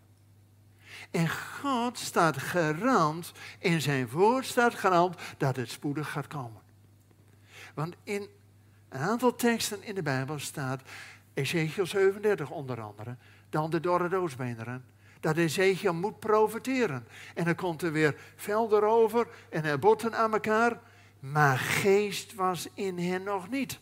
En 1.11 1.29
God 1.29 1.97
staat 1.97 2.37
garant, 2.37 3.31
in 3.59 3.81
zijn 3.81 4.09
woord 4.09 4.45
staat 4.45 4.75
garant, 4.75 5.15
dat 5.37 5.55
het 5.55 5.69
spoedig 5.69 6.11
gaat 6.11 6.27
komen. 6.27 6.61
Want 7.73 7.95
in 8.03 8.27
een 8.89 8.99
aantal 8.99 9.35
teksten 9.35 9.83
in 9.83 9.95
de 9.95 10.01
Bijbel 10.01 10.39
staat, 10.39 10.81
Ezekiel 11.33 11.85
37 11.85 12.49
onder 12.49 12.81
andere, 12.81 13.15
dan 13.49 13.69
de 13.69 13.79
dorre 13.79 14.09
doodsbeenderen, 14.09 14.85
dat 15.19 15.37
Ezekiel 15.37 15.93
moet 15.93 16.19
profiteren. 16.19 17.07
En 17.33 17.45
dan 17.45 17.55
komt 17.55 17.81
er 17.81 17.91
weer 17.91 18.15
velden 18.35 18.83
over 18.83 19.27
en 19.49 19.63
er 19.63 19.79
botten 19.79 20.15
aan 20.15 20.33
elkaar, 20.33 20.79
maar 21.19 21.57
geest 21.57 22.35
was 22.35 22.67
in 22.73 22.97
hen 22.97 23.23
nog 23.23 23.49
niet. 23.49 23.79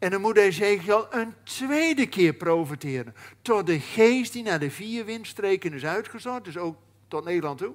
En 0.00 0.10
dan 0.10 0.20
moet 0.20 0.36
Ezekiel 0.36 1.06
een 1.14 1.34
tweede 1.42 2.06
keer 2.06 2.32
profiteren. 2.32 3.14
Tot 3.42 3.66
de 3.66 3.80
geest 3.80 4.32
die 4.32 4.42
naar 4.42 4.58
de 4.58 4.70
vier 4.70 5.04
windstreken 5.04 5.72
is 5.72 5.84
uitgezet, 5.84 6.44
dus 6.44 6.56
ook 6.56 6.76
tot 7.08 7.24
Nederland 7.24 7.58
toe. 7.58 7.74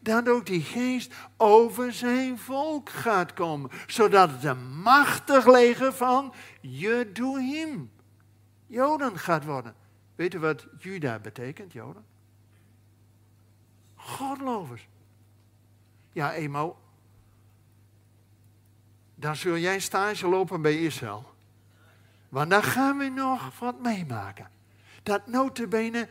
Dat 0.00 0.28
ook 0.28 0.46
die 0.46 0.60
geest 0.60 1.14
over 1.36 1.92
zijn 1.92 2.38
volk 2.38 2.88
gaat 2.88 3.32
komen. 3.32 3.70
Zodat 3.86 4.30
het 4.30 4.44
een 4.44 4.80
machtig 4.80 5.46
leger 5.46 5.92
van 5.92 6.34
Jeduim, 6.60 7.90
Joden 8.66 9.18
gaat 9.18 9.44
worden. 9.44 9.74
Weet 10.14 10.34
u 10.34 10.38
wat 10.38 10.66
Juda 10.78 11.18
betekent, 11.18 11.72
Joden? 11.72 12.04
Godlovers. 13.94 14.88
Ja, 16.12 16.32
eenmaal. 16.32 16.78
Dan 19.14 19.36
zul 19.36 19.56
jij 19.56 19.80
stage 19.80 20.28
lopen 20.28 20.62
bij 20.62 20.82
Israël. 20.84 21.29
Want 22.30 22.50
dan 22.50 22.62
gaan 22.62 22.98
we 22.98 23.08
nog 23.08 23.58
wat 23.58 23.80
meemaken. 23.80 24.50
Dat 25.02 25.26
notabene 25.26 26.08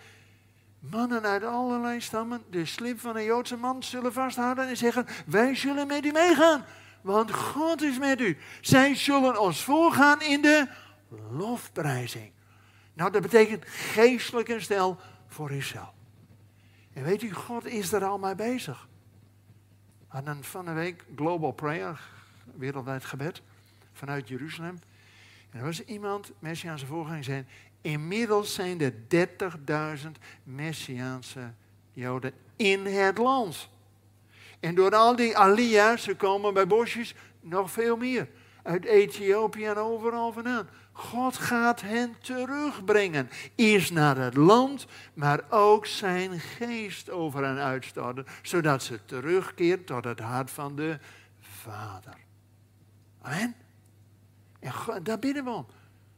mannen 0.80 1.24
uit 1.24 1.44
allerlei 1.44 2.02
stammen 2.02 2.44
de 2.50 2.66
slip 2.66 3.00
van 3.00 3.16
een 3.16 3.24
Joodse 3.24 3.58
man 3.58 3.84
zullen 3.84 4.14
vasthouden 4.14 4.68
en 4.68 4.78
zeggen, 4.78 5.06
wij 5.26 5.56
zullen 5.56 5.88
met 5.88 6.06
u 6.06 6.12
meegaan. 6.12 6.66
Want 7.02 7.34
God 7.34 7.82
is 7.82 7.98
met 7.98 8.22
u. 8.22 8.38
Zij 8.62 8.96
zullen 8.96 9.42
ons 9.42 9.64
voorgaan 9.64 10.22
in 10.22 10.42
de 10.42 10.68
lofprijzing. 11.32 12.32
Nou, 12.94 13.12
dat 13.12 13.22
betekent 13.22 13.66
geestelijk 13.68 14.48
een 14.48 14.62
stel 14.62 14.98
voor 15.28 15.52
Israël. 15.52 15.94
En 16.94 17.04
weet 17.04 17.22
u, 17.22 17.34
God 17.34 17.66
is 17.66 17.92
er 17.92 18.04
al 18.04 18.18
mee 18.18 18.36
bezig. 18.36 18.88
En 20.10 20.24
dan 20.24 20.44
van 20.44 20.66
de 20.66 20.72
week 20.72 21.06
Global 21.16 21.52
Prayer, 21.52 22.00
wereldwijd 22.56 23.06
gebed, 23.06 23.42
vanuit 23.94 24.28
Jeruzalem. 24.28 24.80
En 25.52 25.60
er 25.60 25.66
was 25.66 25.84
iemand, 25.84 26.32
Messiaanse 26.40 26.86
voorganger, 26.86 27.24
zei, 27.24 27.46
inmiddels 27.82 28.54
zijn 28.54 28.82
er 28.82 28.94
30.000 30.04 30.12
Messiaanse 30.44 31.54
Joden 31.94 32.34
in 32.56 32.86
het 32.86 33.18
land. 33.18 33.70
En 34.60 34.76
door 34.76 34.96
al 34.96 35.16
die 35.16 35.38
alia's, 35.38 36.04
ze 36.04 36.16
komen 36.16 36.54
bij 36.54 36.68
bosjes, 36.68 37.16
nog 37.42 37.72
veel 37.72 37.98
meer. 37.98 38.28
Uit 38.64 38.86
Ethiopië 38.86 39.66
en 39.66 39.78
overal 39.78 40.32
vandaan. 40.32 40.70
God 40.92 41.38
gaat 41.38 41.82
hen 41.82 42.16
terugbrengen. 42.22 43.30
Eerst 43.56 43.92
naar 43.92 44.18
het 44.18 44.36
land, 44.36 44.86
maar 45.14 45.42
ook 45.50 45.86
zijn 45.86 46.40
geest 46.40 47.10
over 47.10 47.44
hen 47.44 47.58
uitstorten. 47.58 48.26
Zodat 48.42 48.84
ze 48.84 49.00
terugkeert 49.06 49.88
tot 49.88 50.04
het 50.04 50.20
hart 50.20 50.52
van 50.52 50.76
de 50.76 51.00
Vader. 51.40 52.18
Amen. 53.22 53.56
En 54.60 55.04
daar 55.04 55.20
bidden 55.20 55.44
we 55.44 55.50
om. 55.50 55.66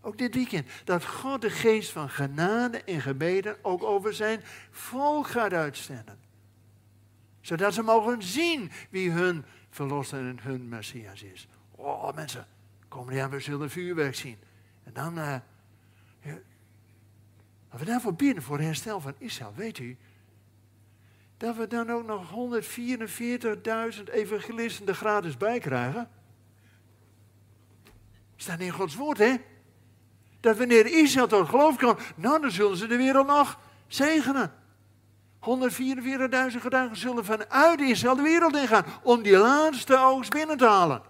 Ook 0.02 0.18
dit 0.18 0.36
weekend. 0.36 0.68
Dat 0.84 1.06
God 1.06 1.42
de 1.42 1.50
geest 1.50 1.92
van 1.92 2.10
genade 2.10 2.84
en 2.84 3.02
gebeden 3.02 3.58
ook 3.62 3.84
over 3.84 4.14
zijn 4.14 4.42
volk 4.72 5.28
gaat 5.28 5.54
uitstellen. 5.54 6.20
Zodat 7.42 7.74
ze 7.74 7.82
mogen 7.82 8.24
zien 8.24 8.72
wie 8.90 9.12
hun 9.12 9.46
verlosser 9.70 10.20
en 10.20 10.40
hun 10.42 10.70
Messias 10.70 11.24
is. 11.24 11.48
Oh 11.72 12.16
mensen, 12.16 12.48
kom 12.88 13.12
jaar 13.12 13.30
we 13.30 13.40
zullen 13.40 13.70
vuurwerk 13.70 14.16
zien. 14.16 14.38
En 14.84 14.94
dan, 14.94 15.18
uh, 15.18 15.36
ja, 16.22 16.38
we 17.70 17.86
daarvoor 17.86 18.14
bidden 18.14 18.44
voor 18.44 18.60
herstel 18.60 19.00
van 19.00 19.14
Israël, 19.18 19.54
weet 19.56 19.80
u, 19.80 19.98
dat 21.38 21.56
we 21.56 21.68
dan 21.68 21.90
ook 21.90 22.06
nog 22.06 22.30
144.000 23.98 24.04
evangelisten 24.12 24.88
er 24.88 24.96
gratis 24.96 25.38
bij 25.38 25.60
krijgen. 25.60 26.10
Staat 28.42 28.60
in 28.60 28.72
Gods 28.72 28.96
woord, 28.96 29.18
hè? 29.18 29.36
Dat 30.40 30.58
wanneer 30.58 30.86
Israël 30.86 31.28
tot 31.28 31.50
geloof 31.50 31.78
komt, 31.78 32.00
nou 32.16 32.42
dan 32.42 32.52
zullen 32.52 32.78
ze 32.78 32.88
de 32.88 32.98
wereld 32.98 33.28
nog 33.28 33.60
zegenen. 33.88 34.54
144.000 35.40 36.62
gedachten 36.62 36.98
zullen 36.98 37.26
vanuit 37.26 37.80
Israël 37.82 38.16
de 38.16 38.22
wereld 38.22 38.56
ingaan 38.56 38.86
om 39.04 39.22
die 39.22 39.38
laatste 39.38 39.98
oogst 39.98 40.32
binnen 40.32 40.58
te 40.58 40.66
halen. 40.66 41.02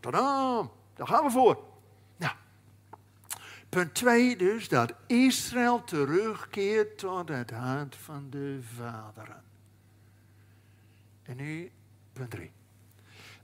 Tadam, 0.00 0.70
daar 0.94 1.06
gaan 1.06 1.24
we 1.24 1.30
voor. 1.30 1.64
Nou, 2.16 2.32
punt 3.68 3.94
2 3.94 4.36
dus, 4.36 4.68
dat 4.68 4.92
Israël 5.06 5.84
terugkeert 5.84 6.98
tot 6.98 7.28
het 7.28 7.50
hart 7.50 7.96
van 7.96 8.26
de 8.30 8.58
vaderen. 8.74 9.42
En 11.22 11.36
nu 11.36 11.70
punt 12.12 12.30
3. 12.30 12.52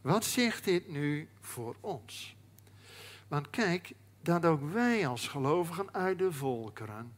Wat 0.00 0.24
zegt 0.24 0.64
dit 0.64 0.88
nu 0.88 1.28
voor 1.40 1.76
ons? 1.80 2.36
Want 3.32 3.50
kijk, 3.50 3.92
dat 4.22 4.44
ook 4.44 4.72
wij 4.72 5.06
als 5.06 5.28
gelovigen 5.28 5.94
uit 5.94 6.18
de 6.18 6.32
volkeren. 6.32 7.14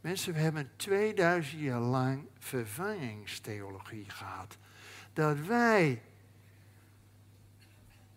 Mensen, 0.00 0.32
we 0.32 0.38
hebben 0.38 0.70
2000 0.76 1.60
jaar 1.60 1.80
lang 1.80 2.26
vervangingstheologie 2.38 4.10
gehad. 4.10 4.58
Dat 5.12 5.38
wij, 5.38 6.02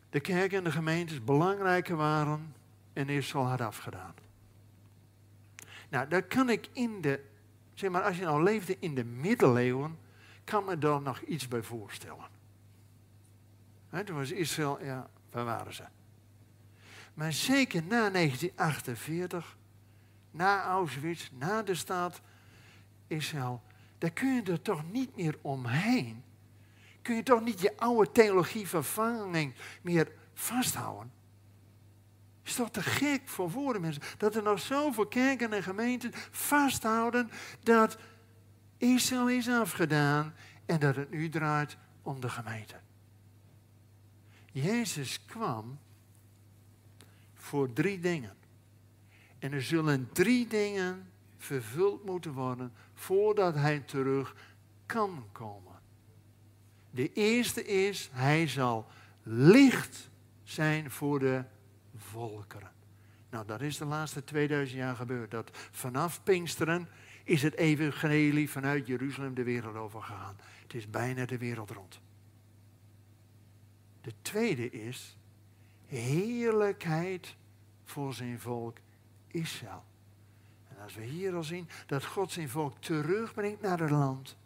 de 0.10 0.20
kerk 0.20 0.54
en 0.54 0.64
de 0.64 0.72
gemeentes, 0.72 1.24
belangrijker 1.24 1.96
waren 1.96 2.56
en 2.94 3.10
Israël 3.10 3.48
had 3.48 3.62
afgedaan. 3.62 4.14
Nou, 5.90 6.08
daar 6.08 6.24
kan 6.24 6.50
ik 6.50 6.70
in 6.74 7.02
de, 7.02 7.26
zeg 7.74 7.90
maar, 7.90 8.04
als 8.04 8.18
je 8.18 8.24
nou 8.24 8.44
leefde 8.44 8.78
in 8.80 8.96
de 8.96 9.06
middeleeuwen, 9.06 10.00
kan 10.44 10.66
me 10.66 10.78
daar 10.78 11.02
nog 11.02 11.22
iets 11.22 11.48
bij 11.48 11.64
voorstellen. 11.64 12.28
He, 13.90 14.04
toen 14.04 14.16
was 14.16 14.32
Israël, 14.32 14.84
ja, 14.84 15.10
waar 15.32 15.46
waren 15.46 15.74
ze? 15.74 15.84
Maar 17.14 17.34
zeker 17.34 17.84
na 17.84 18.10
1948, 18.10 19.58
na 20.32 20.64
Auschwitz, 20.64 21.30
na 21.32 21.64
de 21.64 21.76
staat 21.76 22.22
Israël, 23.08 23.62
daar 23.98 24.12
kun 24.12 24.36
je 24.36 24.42
er 24.44 24.62
toch 24.62 24.92
niet 24.92 25.16
meer 25.16 25.38
omheen. 25.42 26.24
Kun 27.02 27.16
je 27.16 27.24
toch 27.24 27.42
niet 27.42 27.62
je 27.62 27.78
oude 27.78 28.12
theologie 28.12 28.68
vervanging 28.68 29.54
meer 29.82 30.12
vasthouden. 30.34 31.12
Is 32.44 32.56
toch 32.56 32.72
te 32.72 32.82
gek 32.82 33.22
voor 33.26 33.52
woorden 33.52 33.82
mensen. 33.82 34.04
Dat 34.18 34.36
er 34.36 34.44
nog 34.44 34.60
zoveel 34.60 35.08
kerken 35.08 35.54
en 35.54 35.64
gemeenten 35.64 36.12
vasthouden 36.32 37.32
dat 37.64 37.98
Israël 38.78 39.30
is 39.30 39.50
afgedaan 39.50 40.34
en 40.66 40.80
dat 40.80 40.96
het 40.96 41.10
nu 41.10 41.30
draait 41.30 41.78
om 42.02 42.20
de 42.20 42.30
gemeente. 42.30 42.76
Jezus 44.52 45.26
kwam 45.26 45.80
voor 47.50 47.74
drie 47.74 48.00
dingen. 48.00 48.36
En 49.40 49.54
er 49.54 49.62
zullen 49.62 50.10
drie 50.12 50.48
dingen 50.48 51.12
vervuld 51.38 52.06
moeten 52.06 52.32
worden 52.32 52.72
voordat 52.94 53.56
hij 53.56 53.80
terug 53.80 54.36
kan 54.86 55.26
komen. 55.32 55.80
De 56.92 57.14
eerste 57.14 57.66
is, 57.66 58.10
hij 58.14 58.48
zal 58.48 58.88
licht 59.24 60.10
zijn 60.44 60.92
voor 60.92 61.20
de 61.20 61.44
volkeren. 61.96 62.72
Nou, 63.30 63.46
dat 63.46 63.62
is 63.62 63.78
de 63.78 63.86
laatste 63.86 64.24
2000 64.24 64.80
jaar 64.80 64.96
gebeurd. 64.96 65.32
Dat 65.32 65.50
vanaf 65.72 66.24
Pinksteren 66.24 66.88
is 67.24 67.42
het 67.42 67.56
evangelie 67.56 68.50
vanuit 68.50 68.88
Jeruzalem 68.88 69.34
de 69.34 69.44
wereld 69.44 69.76
overgegaan. 69.76 70.38
Het 70.62 70.74
is 70.74 70.90
bijna 70.90 71.26
de 71.26 71.38
wereld 71.38 71.70
rond. 71.70 72.00
De 74.02 74.14
tweede 74.22 74.70
is 74.70 75.18
heerlijkheid 75.86 77.36
voor 77.92 78.14
zijn 78.14 78.40
volk 78.40 78.78
Israël. 79.28 79.84
En 80.68 80.84
als 80.84 80.96
we 80.96 81.04
hier 81.04 81.36
al 81.36 81.44
zien 81.44 81.70
dat 81.86 82.06
God 82.06 82.32
zijn 82.32 82.50
volk 82.50 82.82
terugbrengt 82.82 83.62
naar 83.62 83.80
het 83.80 83.90
land. 83.90 84.38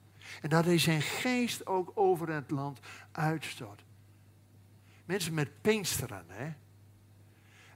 En 0.41 0.49
dat 0.49 0.65
hij 0.65 0.77
zijn 0.77 1.01
geest 1.01 1.67
ook 1.67 1.91
over 1.95 2.29
het 2.29 2.51
land 2.51 2.79
uitstort. 3.11 3.83
Mensen 5.05 5.33
met 5.33 5.61
Pinksteren, 5.61 6.25
hè. 6.27 6.53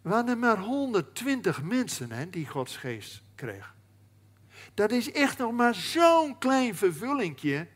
waren 0.02 0.30
er 0.30 0.38
maar 0.38 0.60
120 0.60 1.62
mensen 1.64 2.12
hè, 2.12 2.30
die 2.30 2.48
Gods 2.48 2.78
geest 2.78 3.22
kreeg. 3.36 3.76
Dat 4.74 4.92
is 4.92 5.12
echt 5.12 5.38
nog 5.38 5.52
maar 5.52 5.76
zo'n 5.76 6.38
klein 6.38 6.76
vervullingje 6.76 7.68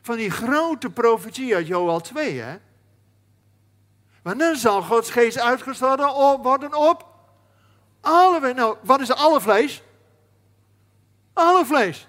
van 0.00 0.16
die 0.16 0.30
grote 0.30 0.90
profetie 0.90 1.54
uit 1.54 1.66
Joel 1.66 2.00
2, 2.00 2.38
hè. 2.38 2.58
Maar 4.22 4.36
dan 4.36 4.56
zal 4.56 4.82
Gods 4.82 5.10
geest 5.10 5.38
uitgestort 5.38 6.00
worden 6.42 6.74
op 6.74 7.10
alle, 8.02 8.54
nou, 8.54 8.76
wat 8.82 9.00
is 9.00 9.12
alle 9.12 9.40
vlees? 9.40 9.82
Alle 11.32 11.64
vlees. 11.64 12.08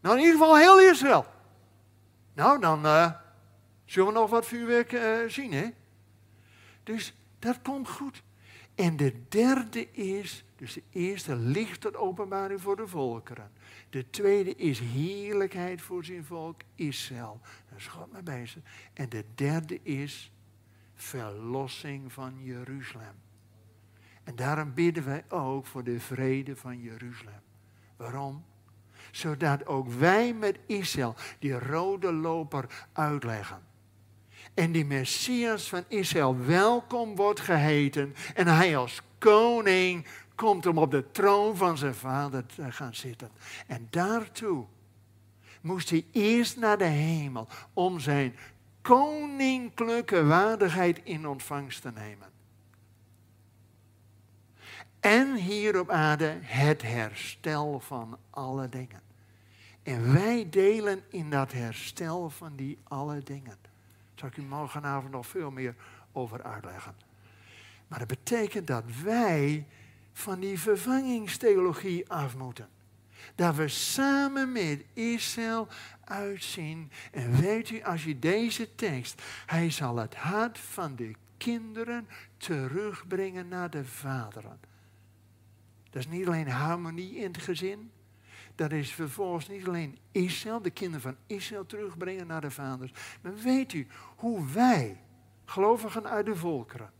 Nou, 0.00 0.16
in 0.16 0.24
ieder 0.24 0.38
geval 0.38 0.56
heel 0.56 0.80
Israël. 0.80 1.26
Nou, 2.34 2.60
dan 2.60 2.86
uh, 2.86 3.12
zullen 3.84 4.12
we 4.12 4.18
nog 4.18 4.30
wat 4.30 4.46
vuurwerk 4.46 4.92
uh, 4.92 5.28
zien, 5.28 5.52
hè? 5.52 5.68
Dus 6.82 7.14
dat 7.38 7.62
komt 7.62 7.88
goed. 7.88 8.22
En 8.74 8.96
de 8.96 9.28
derde 9.28 9.90
is, 9.92 10.44
dus 10.56 10.72
de 10.72 10.82
eerste 10.90 11.36
lichte 11.36 11.96
openbaring 11.96 12.60
voor 12.60 12.76
de 12.76 12.86
volkeren. 12.86 13.50
De 13.90 14.10
tweede 14.10 14.54
is 14.54 14.78
heerlijkheid 14.78 15.82
voor 15.82 16.04
zijn 16.04 16.24
volk 16.24 16.60
Israël. 16.74 17.40
Daar 17.68 17.78
is 17.78 17.86
God 17.86 18.24
bezig. 18.24 18.62
En 18.92 19.08
de 19.08 19.24
derde 19.34 19.82
is 19.82 20.32
verlossing 21.04 22.12
van 22.12 22.34
Jeruzalem. 22.42 23.14
En 24.24 24.36
daarom 24.36 24.74
bidden 24.74 25.04
wij 25.04 25.24
ook 25.28 25.66
voor 25.66 25.84
de 25.84 26.00
vrede 26.00 26.56
van 26.56 26.80
Jeruzalem. 26.80 27.40
Waarom? 27.96 28.44
Zodat 29.10 29.66
ook 29.66 29.88
wij 29.88 30.34
met 30.34 30.58
Israël 30.66 31.14
die 31.38 31.58
rode 31.58 32.12
loper 32.12 32.88
uitleggen. 32.92 33.62
En 34.54 34.72
die 34.72 34.84
Messias 34.84 35.68
van 35.68 35.84
Israël 35.88 36.38
welkom 36.38 37.16
wordt 37.16 37.40
geheten. 37.40 38.14
En 38.34 38.46
hij 38.46 38.76
als 38.76 39.02
koning 39.18 40.06
komt 40.34 40.66
om 40.66 40.78
op 40.78 40.90
de 40.90 41.10
troon 41.10 41.56
van 41.56 41.78
zijn 41.78 41.94
vader 41.94 42.46
te 42.46 42.72
gaan 42.72 42.94
zitten. 42.94 43.30
En 43.66 43.86
daartoe 43.90 44.66
moest 45.60 45.90
hij 45.90 46.06
eerst 46.12 46.56
naar 46.56 46.78
de 46.78 46.84
hemel 46.84 47.48
om 47.72 48.00
zijn 48.00 48.36
koninklijke 48.84 50.24
waardigheid 50.24 51.00
in 51.04 51.26
ontvangst 51.26 51.82
te 51.82 51.90
nemen. 51.90 52.28
En 55.00 55.34
hier 55.34 55.80
op 55.80 55.90
aarde 55.90 56.38
het 56.40 56.82
herstel 56.82 57.80
van 57.80 58.18
alle 58.30 58.68
dingen. 58.68 59.00
En 59.82 60.12
wij 60.12 60.46
delen 60.50 61.02
in 61.08 61.30
dat 61.30 61.52
herstel 61.52 62.30
van 62.30 62.56
die 62.56 62.78
alle 62.82 63.22
dingen. 63.22 63.56
Daar 63.62 64.14
zal 64.14 64.28
ik 64.28 64.36
u 64.36 64.42
morgenavond 64.42 65.12
nog 65.12 65.26
veel 65.26 65.50
meer 65.50 65.74
over 66.12 66.42
uitleggen. 66.42 66.94
Maar 67.88 67.98
dat 67.98 68.08
betekent 68.08 68.66
dat 68.66 68.84
wij 69.02 69.66
van 70.12 70.40
die 70.40 70.60
vervangingstheologie 70.60 72.10
af 72.10 72.36
moeten. 72.36 72.68
Dat 73.34 73.54
we 73.54 73.68
samen 73.68 74.52
met 74.52 74.84
Israël 74.92 75.68
uitzien. 76.04 76.90
En 77.12 77.40
weet 77.40 77.70
u, 77.70 77.82
als 77.82 78.04
je 78.04 78.18
deze 78.18 78.74
tekst, 78.74 79.22
hij 79.46 79.70
zal 79.70 79.96
het 79.96 80.14
hart 80.14 80.58
van 80.58 80.96
de 80.96 81.14
kinderen 81.36 82.08
terugbrengen 82.36 83.48
naar 83.48 83.70
de 83.70 83.84
vaderen. 83.84 84.60
Dat 85.90 86.02
is 86.02 86.08
niet 86.08 86.26
alleen 86.26 86.48
harmonie 86.48 87.16
in 87.16 87.26
het 87.32 87.42
gezin. 87.42 87.90
Dat 88.54 88.72
is 88.72 88.92
vervolgens 88.92 89.48
niet 89.48 89.66
alleen 89.66 89.98
Israël, 90.10 90.62
de 90.62 90.70
kinderen 90.70 91.00
van 91.00 91.16
Israël 91.26 91.66
terugbrengen 91.66 92.26
naar 92.26 92.40
de 92.40 92.50
vaders. 92.50 92.92
Maar 93.22 93.34
weet 93.34 93.72
u 93.72 93.86
hoe 94.16 94.46
wij, 94.46 95.00
gelovigen 95.44 96.06
uit 96.06 96.26
de 96.26 96.36
volkeren, 96.36 96.92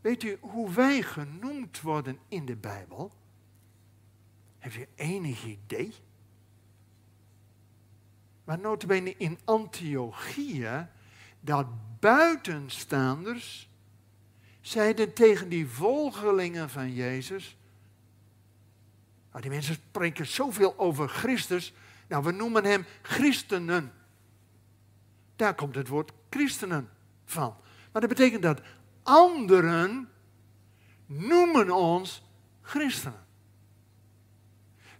weet 0.00 0.22
u 0.22 0.38
hoe 0.40 0.70
wij 0.70 1.02
genoemd 1.02 1.80
worden 1.80 2.18
in 2.28 2.44
de 2.44 2.56
Bijbel? 2.56 3.12
Heeft 4.66 4.78
u 4.78 4.86
enig 4.94 5.44
idee? 5.44 5.94
Maar 8.44 8.58
notabene 8.58 9.14
in 9.16 9.38
Antiochia, 9.44 10.90
dat 11.40 11.66
buitenstaanders 12.00 13.68
zeiden 14.60 15.12
tegen 15.12 15.48
die 15.48 15.66
volgelingen 15.68 16.70
van 16.70 16.92
Jezus, 16.92 17.56
nou, 19.30 19.42
die 19.42 19.50
mensen 19.50 19.74
spreken 19.74 20.26
zoveel 20.26 20.78
over 20.78 21.08
Christus. 21.08 21.72
Nou, 22.08 22.24
we 22.24 22.32
noemen 22.32 22.64
hem 22.64 22.84
christenen. 23.02 23.92
Daar 25.36 25.54
komt 25.54 25.74
het 25.74 25.88
woord 25.88 26.12
christenen 26.30 26.88
van. 27.24 27.56
Maar 27.92 28.00
dat 28.00 28.10
betekent 28.10 28.42
dat 28.42 28.60
anderen 29.02 30.08
noemen 31.06 31.70
ons 31.70 32.22
christenen. 32.62 33.25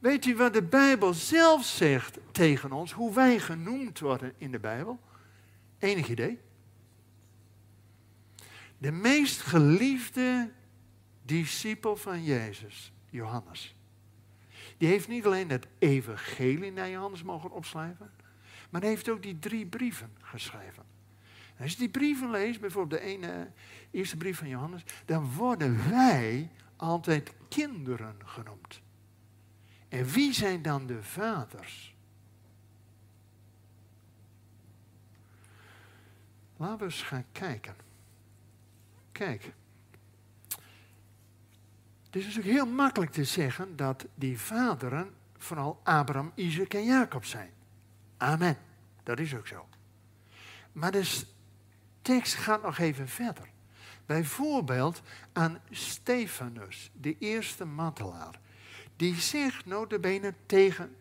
Weet 0.07 0.27
u 0.27 0.37
wat 0.37 0.53
de 0.53 0.63
Bijbel 0.63 1.15
zelf 1.15 1.65
zegt 1.65 2.19
tegen 2.33 2.73
ons, 2.73 2.93
hoe 2.93 3.15
wij 3.15 3.39
genoemd 3.39 3.99
worden 3.99 4.33
in 4.39 4.51
de 4.51 4.59
Bijbel? 4.59 5.01
Enig 5.79 6.09
idee? 6.09 6.39
De 8.79 8.91
meest 8.91 9.41
geliefde 9.41 10.53
discipel 11.23 11.97
van 11.97 12.25
Jezus, 12.25 12.93
Johannes. 13.11 13.77
Die 14.79 14.89
heeft 14.89 15.09
niet 15.09 15.27
alleen 15.27 15.51
het 15.51 15.67
evangelie 15.79 16.73
naar 16.73 16.91
Johannes 16.91 17.23
mogen 17.23 17.51
opschrijven, 17.51 18.11
maar 18.71 18.81
hij 18.81 18.91
heeft 18.91 19.09
ook 19.09 19.23
die 19.23 19.39
drie 19.39 19.67
brieven 19.67 20.11
geschreven. 20.21 20.85
En 21.57 21.63
als 21.63 21.73
je 21.73 21.79
die 21.79 21.91
brieven 21.91 22.31
leest, 22.31 22.61
bijvoorbeeld 22.61 23.01
de 23.01 23.07
ene, 23.07 23.51
eerste 23.91 24.17
brief 24.17 24.39
van 24.39 24.49
Johannes, 24.49 24.83
dan 25.05 25.33
worden 25.33 25.91
wij 25.91 26.51
altijd 26.77 27.33
kinderen 27.49 28.17
genoemd. 28.25 28.85
En 29.89 30.05
wie 30.05 30.33
zijn 30.33 30.63
dan 30.63 30.87
de 30.87 31.03
vaders? 31.03 31.95
Laten 36.57 36.79
we 36.79 36.85
eens 36.85 37.03
gaan 37.03 37.25
kijken. 37.33 37.77
Kijk. 39.13 39.53
Het 42.05 42.17
is 42.17 42.25
natuurlijk 42.25 42.55
heel 42.55 42.67
makkelijk 42.67 43.13
te 43.13 43.25
zeggen 43.25 43.77
dat 43.77 44.07
die 44.15 44.39
vaderen 44.39 45.15
vooral 45.39 45.81
Abraham, 45.85 46.33
Isaac 46.35 46.75
en 46.75 46.85
Jacob 46.85 47.25
zijn. 47.25 47.51
Amen. 48.17 48.57
Dat 49.03 49.19
is 49.19 49.35
ook 49.35 49.47
zo. 49.47 49.69
Maar 50.73 50.91
de 50.91 51.23
tekst 52.03 52.35
gaat 52.35 52.63
nog 52.63 52.79
even 52.79 53.09
verder. 53.09 53.49
Bijvoorbeeld 54.07 55.03
aan 55.33 55.59
Stefanus, 55.71 56.91
de 56.93 57.17
eerste 57.19 57.65
mantelaar. 57.65 58.41
Die 58.97 59.15
zegt 59.15 59.67
notabene 59.67 60.35
tegen, 60.47 60.97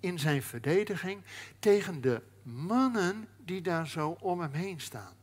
in 0.00 0.18
zijn 0.18 0.42
verdediging 0.42 1.22
tegen 1.58 2.00
de 2.00 2.22
mannen 2.42 3.28
die 3.44 3.60
daar 3.60 3.88
zo 3.88 4.16
om 4.20 4.40
hem 4.40 4.52
heen 4.52 4.80
staan. 4.80 5.14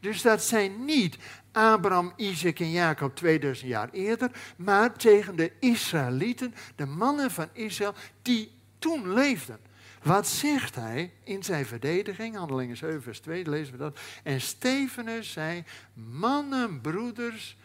Dus 0.00 0.22
dat 0.22 0.42
zijn 0.42 0.84
niet 0.84 1.18
Abraham, 1.52 2.12
Isaac 2.16 2.58
en 2.58 2.70
Jacob 2.70 3.16
2000 3.16 3.68
jaar 3.68 3.90
eerder, 3.90 4.30
maar 4.56 4.92
tegen 4.92 5.36
de 5.36 5.52
Israëlieten, 5.60 6.54
de 6.76 6.86
mannen 6.86 7.30
van 7.30 7.48
Israël, 7.52 7.94
die 8.22 8.50
toen 8.78 9.12
leefden. 9.12 9.58
Wat 10.02 10.28
zegt 10.28 10.74
hij 10.74 11.12
in 11.24 11.42
zijn 11.42 11.66
verdediging? 11.66 12.36
Handelingen 12.36 12.76
7, 12.76 13.02
vers 13.02 13.20
2, 13.20 13.48
lezen 13.48 13.72
we 13.72 13.78
dat. 13.78 14.00
En 14.22 14.40
Stefanus 14.40 15.32
zei, 15.32 15.64
mannen, 15.94 16.80
broeders 16.80 17.56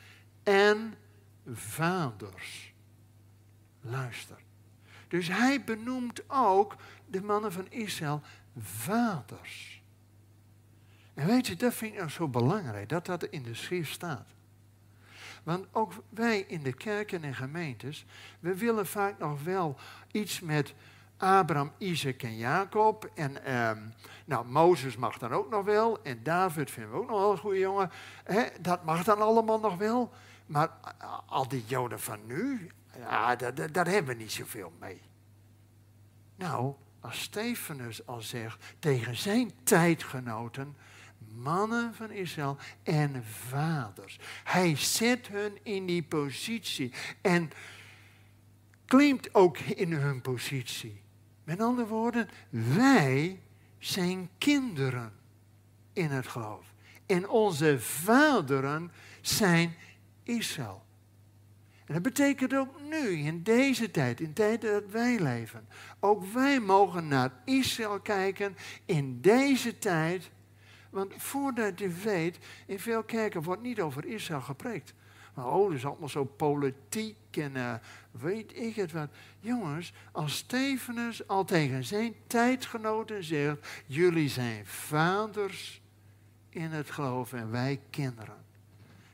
en 0.43 0.93
vaders. 1.53 2.72
Luister. 3.83 4.37
Dus 5.07 5.27
hij 5.27 5.63
benoemt 5.63 6.29
ook 6.29 6.75
de 7.05 7.21
mannen 7.21 7.51
van 7.51 7.69
Israël 7.69 8.21
vaders. 8.57 9.81
En 11.13 11.27
weet 11.27 11.47
je, 11.47 11.55
dat 11.55 11.73
vind 11.73 11.91
ik 11.91 11.97
nou 11.97 12.09
zo 12.09 12.27
belangrijk, 12.27 12.89
dat 12.89 13.05
dat 13.05 13.23
in 13.23 13.43
de 13.43 13.53
schrift 13.53 13.91
staat. 13.91 14.27
Want 15.43 15.65
ook 15.71 15.93
wij 16.09 16.39
in 16.39 16.63
de 16.63 16.73
kerken 16.73 17.23
en 17.23 17.35
gemeentes, 17.35 18.05
we 18.39 18.55
willen 18.55 18.87
vaak 18.87 19.19
nog 19.19 19.43
wel 19.43 19.77
iets 20.11 20.39
met 20.39 20.73
Abraham, 21.17 21.71
Isaac 21.77 22.23
en 22.23 22.37
Jacob. 22.37 23.11
En 23.15 23.45
ehm, 23.45 23.79
nou, 24.25 24.45
Mozes 24.45 24.97
mag 24.97 25.17
dan 25.17 25.31
ook 25.31 25.49
nog 25.49 25.65
wel. 25.65 26.03
En 26.03 26.23
David 26.23 26.71
vinden 26.71 26.91
we 26.91 26.97
ook 26.97 27.09
nog 27.09 27.19
wel 27.19 27.31
een 27.31 27.37
goede 27.37 27.59
jongen. 27.59 27.91
dat 28.61 28.83
mag 28.83 29.03
dan 29.03 29.21
allemaal 29.21 29.59
nog 29.59 29.77
wel. 29.77 30.11
Maar 30.45 30.69
al 31.25 31.47
die 31.47 31.63
joden 31.65 31.99
van 31.99 32.19
nu, 32.25 32.71
ja, 33.09 33.35
daar, 33.35 33.71
daar 33.71 33.87
hebben 33.87 34.15
we 34.15 34.21
niet 34.21 34.31
zoveel 34.31 34.73
mee. 34.79 35.01
Nou, 36.35 36.73
als 36.99 37.21
Stefanus 37.21 38.05
al 38.05 38.21
zegt 38.21 38.63
tegen 38.79 39.17
zijn 39.17 39.51
tijdgenoten, 39.63 40.75
mannen 41.35 41.93
van 41.93 42.11
Israël 42.11 42.57
en 42.83 43.23
vaders. 43.25 44.19
Hij 44.43 44.75
zet 44.75 45.27
hun 45.27 45.57
in 45.63 45.85
die 45.85 46.03
positie 46.03 46.93
en 47.21 47.51
klimt 48.85 49.33
ook 49.33 49.57
in 49.57 49.93
hun 49.93 50.21
positie. 50.21 51.01
Met 51.43 51.61
andere 51.61 51.87
woorden, 51.87 52.29
wij 52.49 53.41
zijn 53.79 54.29
kinderen 54.37 55.13
in 55.93 56.09
het 56.09 56.27
geloof. 56.27 56.73
En 57.05 57.29
onze 57.29 57.79
vaderen 57.79 58.91
zijn 59.21 59.75
Israël. 60.23 60.82
En 61.85 61.93
dat 61.93 62.01
betekent 62.01 62.53
ook 62.53 62.81
nu, 62.89 63.17
in 63.17 63.43
deze 63.43 63.91
tijd, 63.91 64.19
in 64.19 64.27
de 64.27 64.33
tijd 64.33 64.61
dat 64.61 64.83
wij 64.91 65.19
leven. 65.19 65.67
Ook 65.99 66.25
wij 66.25 66.59
mogen 66.59 67.07
naar 67.07 67.31
Israël 67.45 67.99
kijken 67.99 68.55
in 68.85 69.21
deze 69.21 69.79
tijd. 69.79 70.29
Want 70.89 71.13
voordat 71.17 71.79
je 71.79 71.89
weet, 71.89 72.37
in 72.65 72.79
veel 72.79 73.03
kerken 73.03 73.43
wordt 73.43 73.61
niet 73.61 73.81
over 73.81 74.05
Israël 74.05 74.41
gepreekt. 74.41 74.93
Maar 75.33 75.47
oh, 75.47 75.67
dat 75.67 75.77
is 75.77 75.85
allemaal 75.85 76.09
zo 76.09 76.23
politiek 76.23 77.17
en 77.31 77.55
uh, 77.55 77.73
weet 78.11 78.57
ik 78.57 78.75
het 78.75 78.91
wat. 78.91 79.09
Jongens, 79.39 79.93
als 80.11 80.37
Stefanus 80.37 81.27
al 81.27 81.45
tegen 81.45 81.83
zijn 81.83 82.13
tijdgenoten 82.27 83.23
zegt, 83.23 83.83
jullie 83.85 84.29
zijn 84.29 84.65
vaders 84.65 85.81
in 86.49 86.71
het 86.71 86.91
geloof 86.91 87.33
en 87.33 87.51
wij 87.51 87.79
kinderen. 87.89 88.45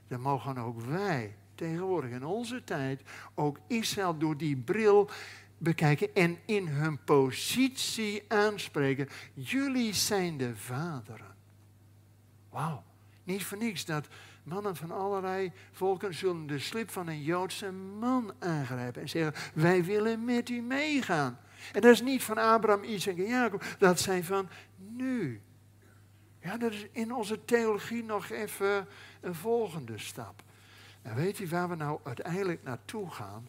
Dan 0.08 0.22
mogen 0.22 0.58
ook 0.58 0.82
wij 0.82 1.36
tegenwoordig 1.60 2.12
in 2.12 2.26
onze 2.26 2.64
tijd 2.64 3.02
ook 3.36 3.60
Israël 3.68 4.18
door 4.18 4.38
die 4.38 4.56
bril 4.58 5.10
bekijken 5.58 6.16
en 6.16 6.38
in 6.46 6.68
hun 6.68 7.04
positie 7.04 8.24
aanspreken. 8.28 9.10
Jullie 9.34 9.94
zijn 9.94 10.38
de 10.38 10.56
vaderen. 10.56 11.36
Wauw, 12.50 12.84
niet 13.24 13.44
voor 13.44 13.58
niks 13.58 13.86
dat 13.86 14.08
mannen 14.44 14.76
van 14.76 14.92
allerlei 14.92 15.52
volken 15.72 16.14
zullen 16.14 16.48
de 16.48 16.60
slip 16.60 16.90
van 16.90 17.08
een 17.08 17.22
Joodse 17.22 17.72
man 17.72 18.34
aangrijpen 18.40 19.02
en 19.02 19.10
zeggen, 19.10 19.52
wij 19.54 19.84
willen 19.84 20.26
met 20.26 20.50
u 20.50 20.62
meegaan. 20.62 21.40
En 21.74 21.82
dat 21.82 21.92
is 21.92 22.02
niet 22.02 22.24
van 22.24 22.38
Abraham, 22.38 22.84
Isaac 22.84 23.18
en 23.18 23.28
Jacob, 23.28 23.64
dat 23.78 24.00
zijn 24.00 24.24
van 24.24 24.50
nu. 24.78 25.42
Ja, 26.42 26.58
dat 26.58 26.72
is 26.72 26.88
in 26.92 27.14
onze 27.14 27.46
theologie 27.46 28.04
nog 28.04 28.30
even 28.30 28.88
een 29.22 29.36
volgende 29.36 29.98
stap. 29.98 30.44
En 31.02 31.16
weet 31.16 31.40
u 31.40 31.48
waar 31.48 31.70
we 31.70 31.76
nou 31.76 32.00
uiteindelijk 32.04 32.64
naartoe 32.64 33.10
gaan? 33.10 33.48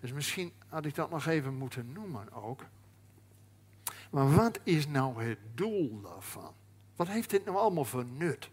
Dus 0.00 0.12
misschien 0.12 0.52
had 0.68 0.84
ik 0.84 0.94
dat 0.94 1.10
nog 1.10 1.26
even 1.26 1.54
moeten 1.54 1.92
noemen 1.92 2.32
ook. 2.32 2.64
Maar 4.10 4.34
wat 4.34 4.60
is 4.62 4.86
nou 4.86 5.24
het 5.24 5.38
doel 5.54 6.00
daarvan? 6.00 6.52
Wat 6.96 7.08
heeft 7.08 7.30
dit 7.30 7.44
nou 7.44 7.56
allemaal 7.56 7.84
voor 7.84 8.04
nut? 8.04 8.50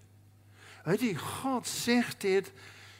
Weet 0.83 1.01
u, 1.01 1.17
God 1.17 1.67
zegt 1.67 2.21
dit, 2.21 2.51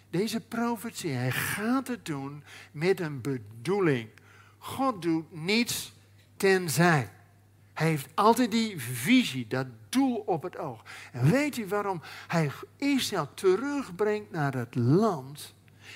deze 0.10 0.40
profetie, 0.40 1.12
hij 1.12 1.32
gaat 1.32 1.88
het 1.88 2.06
doen 2.06 2.44
met 2.72 3.00
een 3.00 3.22
bedoeling. 3.22 4.10
God 4.58 5.02
doet 5.02 5.32
niets 5.32 5.94
tenzij. 6.38 7.10
Hij 7.74 7.88
heeft 7.88 8.10
altijd 8.16 8.52
die 8.52 8.80
visie, 8.80 9.48
dat 9.48 9.68
doel 9.92 10.24
op 10.26 10.44
het 10.44 10.58
oog. 10.58 10.84
En 11.12 11.30
weet 11.30 11.58
u 11.58 11.68
waarom 11.68 12.02
hij 12.28 12.52
Israël 12.78 13.34
terugbrengt 13.34 14.32
naar 14.32 14.54
het 14.54 14.76
land 14.76 15.54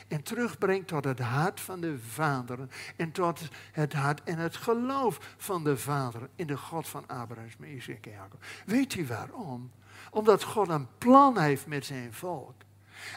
en 0.08 0.24
terugbrengt 0.24 0.88
tot 0.88 1.04
het 1.04 1.20
hart 1.20 1.60
van 1.60 1.82
de 1.82 2.00
vaderen 2.00 2.72
en 2.96 3.12
tot 3.12 3.42
het 3.72 3.94
hart 3.94 4.24
en 4.24 4.38
het 4.38 4.56
geloof 4.56 5.36
van 5.38 5.64
de 5.64 5.78
vaderen 5.78 6.30
in 6.36 6.48
de 6.48 6.58
God 6.58 6.88
van 6.88 7.08
Abraham, 7.08 7.64
Isaac 7.64 8.06
en 8.06 8.12
Jacob. 8.12 8.46
Weet 8.66 8.96
u 8.96 9.08
waarom? 9.08 9.72
Omdat 10.12 10.44
God 10.44 10.70
een 10.70 10.88
plan 10.98 11.40
heeft 11.40 11.68
met 11.68 11.86
zijn 11.86 12.14
volk. 12.14 12.54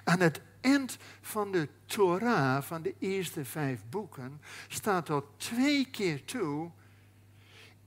Aan 0.05 0.21
het 0.21 0.41
eind 0.61 0.99
van 1.21 1.53
de 1.53 1.69
Torah, 1.87 2.63
van 2.63 2.83
de 2.83 2.95
eerste 2.99 3.45
vijf 3.45 3.81
boeken, 3.91 4.41
staat 4.69 5.07
tot 5.07 5.25
twee 5.37 5.91
keer 5.91 6.25
toe 6.25 6.71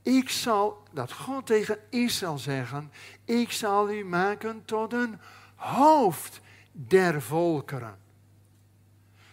ik 0.02 0.28
zal, 0.28 0.82
dat 0.92 1.12
God 1.12 1.46
tegen 1.46 1.78
Israël 1.90 2.38
zeggen, 2.38 2.92
ik 3.24 3.52
zal 3.52 3.90
u 3.90 4.04
maken 4.04 4.64
tot 4.64 4.92
een 4.92 5.18
hoofd 5.54 6.40
der 6.72 7.22
volkeren. 7.22 7.98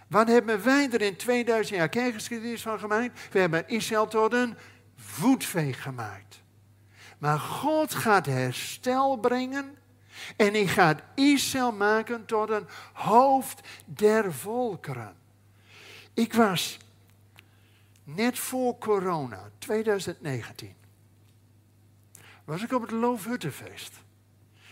Wat 0.08 0.28
hebben 0.28 0.64
wij 0.64 0.90
er 0.92 1.02
in 1.02 1.16
2000 1.16 1.78
jaar 1.78 1.90
kerkgeschiedenis 1.90 2.62
van 2.62 2.80
gemaakt? 2.80 3.28
We 3.32 3.40
hebben 3.40 3.68
Israël 3.68 4.08
tot 4.08 4.34
een 4.34 4.58
voetveeg 4.96 5.82
gemaakt. 5.82 6.42
Maar 7.18 7.40
God 7.40 7.94
gaat 7.94 8.26
herstel 8.26 9.18
brengen 9.18 9.78
en 10.36 10.54
hij 10.54 10.68
gaat 10.68 11.02
Israël 11.16 11.72
maken 11.72 12.26
tot 12.26 12.50
een 12.50 12.68
hoofd 12.94 13.68
der 13.86 14.34
volkeren. 14.34 15.16
Ik 16.14 16.34
was 16.34 16.78
net 18.15 18.39
voor 18.39 18.78
corona, 18.78 19.52
2019, 19.58 20.76
was 22.43 22.63
ik 22.63 22.72
op 22.72 22.82
het 22.82 22.91
Loofhuttenfeest. 22.91 23.93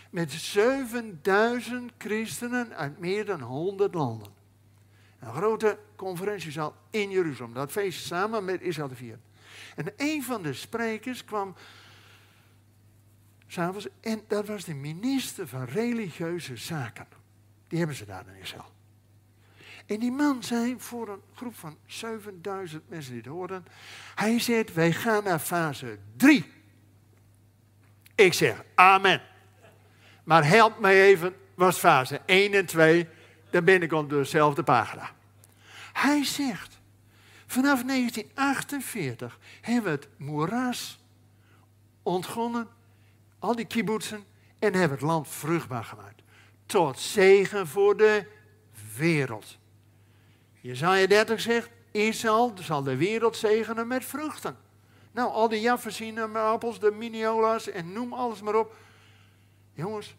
Met 0.09 0.31
7000 0.31 1.91
christenen 1.97 2.75
uit 2.75 2.99
meer 2.99 3.25
dan 3.25 3.41
100 3.41 3.93
landen. 3.93 4.31
Een 5.19 5.33
grote 5.33 5.79
conferentiezaal 5.95 6.75
in 6.89 7.09
Jeruzalem. 7.09 7.53
Dat 7.53 7.71
feest 7.71 8.05
samen 8.05 8.45
met 8.45 8.61
Israël 8.61 8.87
de 8.87 8.95
Vier. 8.95 9.19
En 9.75 9.93
een 9.97 10.23
van 10.23 10.43
de 10.43 10.53
sprekers 10.53 11.25
kwam 11.25 11.55
s'avonds. 13.47 13.87
En 14.01 14.23
dat 14.27 14.47
was 14.47 14.63
de 14.63 14.73
minister 14.73 15.47
van 15.47 15.63
religieuze 15.63 16.57
zaken. 16.57 17.07
Die 17.67 17.77
hebben 17.77 17.95
ze 17.95 18.05
daar 18.05 18.27
in 18.27 18.41
Israël. 18.41 18.75
En 19.87 19.99
die 19.99 20.11
man 20.11 20.43
zei 20.43 20.75
voor 20.77 21.09
een 21.09 21.21
groep 21.33 21.55
van 21.55 21.77
7000 21.85 22.89
mensen 22.89 23.11
die 23.11 23.21
het 23.21 23.31
hoorden. 23.31 23.65
Hij 24.15 24.39
zegt, 24.39 24.73
wij 24.73 24.91
gaan 24.91 25.23
naar 25.23 25.39
fase 25.39 25.97
3. 26.17 26.51
Ik 28.15 28.33
zeg, 28.33 28.63
amen. 28.75 29.21
Maar 30.23 30.47
help 30.47 30.79
mij 30.79 31.01
even, 31.01 31.35
was 31.55 31.77
fase 31.77 32.21
1 32.25 32.53
en 32.53 32.65
2. 32.65 33.07
Dan 33.49 33.63
ben 33.63 33.81
ik 33.81 33.91
op 33.91 34.09
dezelfde 34.09 34.63
pagina. 34.63 35.11
Hij 35.93 36.23
zegt, 36.23 36.79
vanaf 37.45 37.83
1948 37.83 39.39
hebben 39.61 39.83
we 39.83 39.89
het 39.89 40.07
moeras 40.17 40.99
ontgonnen, 42.03 42.67
al 43.39 43.55
die 43.55 43.65
kibbutzen, 43.65 44.23
en 44.59 44.73
hebben 44.73 44.97
het 44.97 45.07
land 45.07 45.27
vruchtbaar 45.27 45.83
gemaakt. 45.83 46.21
Tot 46.65 46.99
zegen 46.99 47.67
voor 47.67 47.97
de 47.97 48.25
wereld. 48.97 49.57
Jezaja 50.61 51.07
30 51.07 51.41
zegt, 51.41 51.69
Israël 51.91 52.53
zal 52.59 52.83
de 52.83 52.95
wereld 52.95 53.37
zegenen 53.37 53.87
met 53.87 54.05
vruchten. 54.05 54.57
Nou, 55.11 55.31
al 55.31 55.49
die 55.49 55.61
Jaffersine, 55.61 56.27
appels, 56.27 56.79
de 56.79 56.91
Miniola's 56.91 57.69
en 57.69 57.91
noem 57.91 58.13
alles 58.13 58.41
maar 58.41 58.55
op. 58.55 58.75
Jongens, 59.73 60.15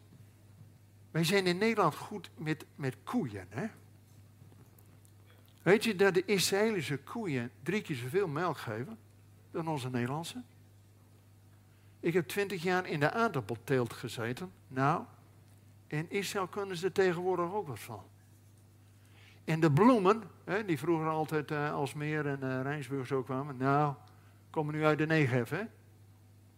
wij 1.10 1.24
zijn 1.24 1.46
in 1.46 1.58
Nederland 1.58 1.94
goed 1.94 2.30
met, 2.36 2.64
met 2.74 2.96
koeien. 3.04 3.46
Hè? 3.48 3.66
Weet 5.62 5.84
je 5.84 5.96
dat 5.96 6.14
de 6.14 6.24
Israëlische 6.24 6.98
koeien 6.98 7.50
drie 7.62 7.82
keer 7.82 7.96
zoveel 7.96 8.28
melk 8.28 8.58
geven? 8.58 8.98
dan 9.50 9.68
onze 9.68 9.90
Nederlandse. 9.90 10.42
Ik 12.00 12.12
heb 12.12 12.26
twintig 12.26 12.62
jaar 12.62 12.86
in 12.86 13.00
de 13.00 13.10
aardappelteelt 13.10 13.92
gezeten. 13.92 14.52
Nou, 14.68 15.04
in 15.86 16.10
Israël 16.10 16.46
kunnen 16.46 16.76
ze 16.76 16.92
tegenwoordig 16.92 17.52
ook 17.52 17.66
wat 17.66 17.78
van. 17.78 18.02
En 19.48 19.60
de 19.60 19.72
bloemen, 19.72 20.22
hè, 20.44 20.64
die 20.64 20.78
vroeger 20.78 21.08
altijd 21.08 21.50
uh, 21.50 21.72
als 21.72 21.94
Meer 21.94 22.26
en 22.26 22.38
uh, 22.42 22.62
Rijnsburg 22.62 23.06
zo 23.06 23.22
kwamen, 23.22 23.56
nou, 23.56 23.94
komen 24.50 24.74
nu 24.74 24.84
uit 24.84 24.98
de 24.98 25.06
Negev, 25.06 25.50
hè? 25.50 25.62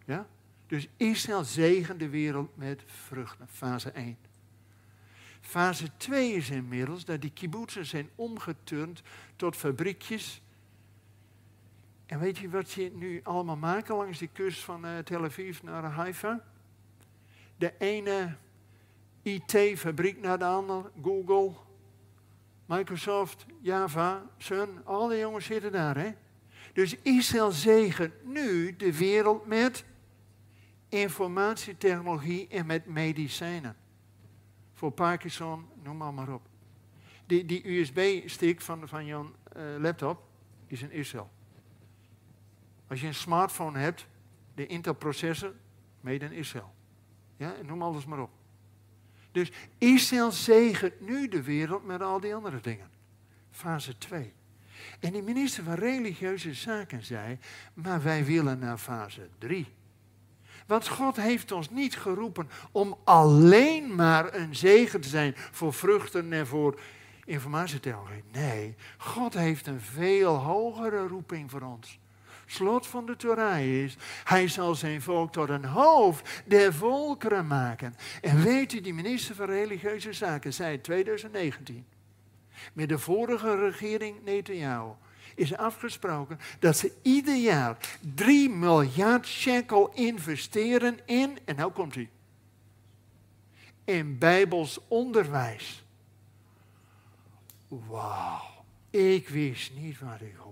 Ja? 0.05 0.27
Dus 0.67 0.87
Israël 0.97 1.43
zegent 1.43 1.99
de 1.99 2.09
wereld 2.09 2.57
met 2.57 2.83
vruchten, 2.85 3.47
fase 3.47 3.91
1. 3.91 4.17
Fase 5.41 5.97
2 5.97 6.33
is 6.33 6.49
inmiddels 6.49 7.05
dat 7.05 7.21
die 7.21 7.31
kibbutzen 7.31 7.85
zijn 7.85 8.09
omgeturnd 8.15 9.01
tot 9.35 9.55
fabriekjes. 9.55 10.41
En 12.05 12.19
weet 12.19 12.37
je 12.37 12.49
wat 12.49 12.69
ze 12.69 12.91
nu 12.93 13.19
allemaal 13.23 13.57
maken 13.57 13.95
langs 13.95 14.17
die 14.17 14.29
kust 14.33 14.63
van 14.63 14.85
uh, 14.85 14.97
Tel 14.97 15.23
Aviv 15.23 15.61
naar 15.61 15.83
Haifa? 15.83 16.43
De 17.57 17.73
ene 17.77 18.35
IT-fabriek 19.21 20.21
naar 20.21 20.39
de 20.39 20.45
andere, 20.45 20.91
Google, 21.01 21.53
Microsoft, 22.71 23.45
Java, 23.61 24.29
Sun, 24.37 24.85
al 24.85 25.07
die 25.07 25.17
jongens 25.17 25.45
zitten 25.45 25.71
daar. 25.71 25.97
Hè? 25.97 26.11
Dus 26.73 26.95
Israël 27.01 27.51
zegent 27.51 28.25
nu 28.25 28.75
de 28.75 28.97
wereld 28.97 29.45
met 29.45 29.85
informatietechnologie 30.89 32.47
en 32.47 32.65
met 32.65 32.85
medicijnen. 32.85 33.75
Voor 34.73 34.91
Parkinson, 34.91 35.65
noem 35.83 35.97
maar, 35.97 36.13
maar 36.13 36.33
op. 36.33 36.41
Die, 37.25 37.45
die 37.45 37.79
USB-stick 37.79 38.61
van, 38.61 38.87
van 38.87 39.05
je 39.05 39.13
uh, 39.13 39.63
laptop 39.77 40.23
is 40.67 40.81
in 40.81 40.91
Israël. 40.91 41.31
Als 42.87 43.01
je 43.01 43.07
een 43.07 43.13
smartphone 43.13 43.79
hebt, 43.79 44.07
de 44.55 44.67
Intel-processor, 44.67 45.53
made 46.01 46.25
in 46.25 46.31
Israël. 46.31 46.73
Ja, 47.37 47.55
noem 47.63 47.81
alles 47.81 48.05
maar 48.05 48.19
op. 48.19 48.40
Dus 49.31 49.51
Israël 49.77 50.31
zegent 50.31 51.01
nu 51.01 51.27
de 51.27 51.43
wereld 51.43 51.85
met 51.85 52.01
al 52.01 52.19
die 52.19 52.35
andere 52.35 52.61
dingen. 52.61 52.89
Fase 53.51 53.97
2. 53.97 54.33
En 54.99 55.11
die 55.11 55.21
minister 55.21 55.63
van 55.63 55.73
Religieuze 55.73 56.53
Zaken 56.53 57.03
zei, 57.03 57.37
maar 57.73 58.03
wij 58.03 58.25
willen 58.25 58.59
naar 58.59 58.77
fase 58.77 59.29
3. 59.37 59.67
Want 60.67 60.87
God 60.87 61.15
heeft 61.15 61.51
ons 61.51 61.69
niet 61.69 61.97
geroepen 61.97 62.49
om 62.71 62.97
alleen 63.03 63.95
maar 63.95 64.35
een 64.35 64.55
zegen 64.55 65.01
te 65.01 65.09
zijn 65.09 65.33
voor 65.35 65.73
vruchten 65.73 66.33
en 66.33 66.47
voor 66.47 66.79
informatietechnologie. 67.25 68.23
Nee, 68.31 68.75
God 68.97 69.33
heeft 69.33 69.67
een 69.67 69.81
veel 69.81 70.35
hogere 70.35 71.07
roeping 71.07 71.51
voor 71.51 71.61
ons. 71.61 71.99
Slot 72.51 72.87
van 72.87 73.05
de 73.05 73.15
Torah 73.15 73.61
is, 73.61 73.97
hij 74.23 74.47
zal 74.47 74.75
zijn 74.75 75.01
volk 75.01 75.31
tot 75.31 75.49
een 75.49 75.65
hoofd 75.65 76.43
der 76.45 76.73
volkeren 76.73 77.47
maken. 77.47 77.95
En 78.21 78.43
weet 78.43 78.73
u, 78.73 78.81
die 78.81 78.93
minister 78.93 79.35
van 79.35 79.45
Religieuze 79.45 80.13
Zaken 80.13 80.53
zei 80.53 80.73
in 80.73 80.81
2019, 80.81 81.85
met 82.73 82.89
de 82.89 82.99
vorige 82.99 83.55
regering 83.55 84.23
Netanyahu, 84.23 84.91
is 85.35 85.55
afgesproken 85.55 86.39
dat 86.59 86.77
ze 86.77 86.93
ieder 87.01 87.35
jaar 87.35 87.77
3 88.15 88.49
miljard 88.49 89.27
shekel 89.27 89.91
investeren 89.93 90.99
in, 91.05 91.37
en 91.45 91.55
nou 91.55 91.71
komt 91.71 91.95
hij, 91.95 92.09
in 93.83 94.17
Bijbels 94.17 94.79
onderwijs. 94.87 95.83
Wauw, 97.67 98.63
ik 98.89 99.29
wist 99.29 99.71
niet 99.75 99.99
wat 99.99 100.21
ik 100.21 100.35
hoorde. 100.35 100.50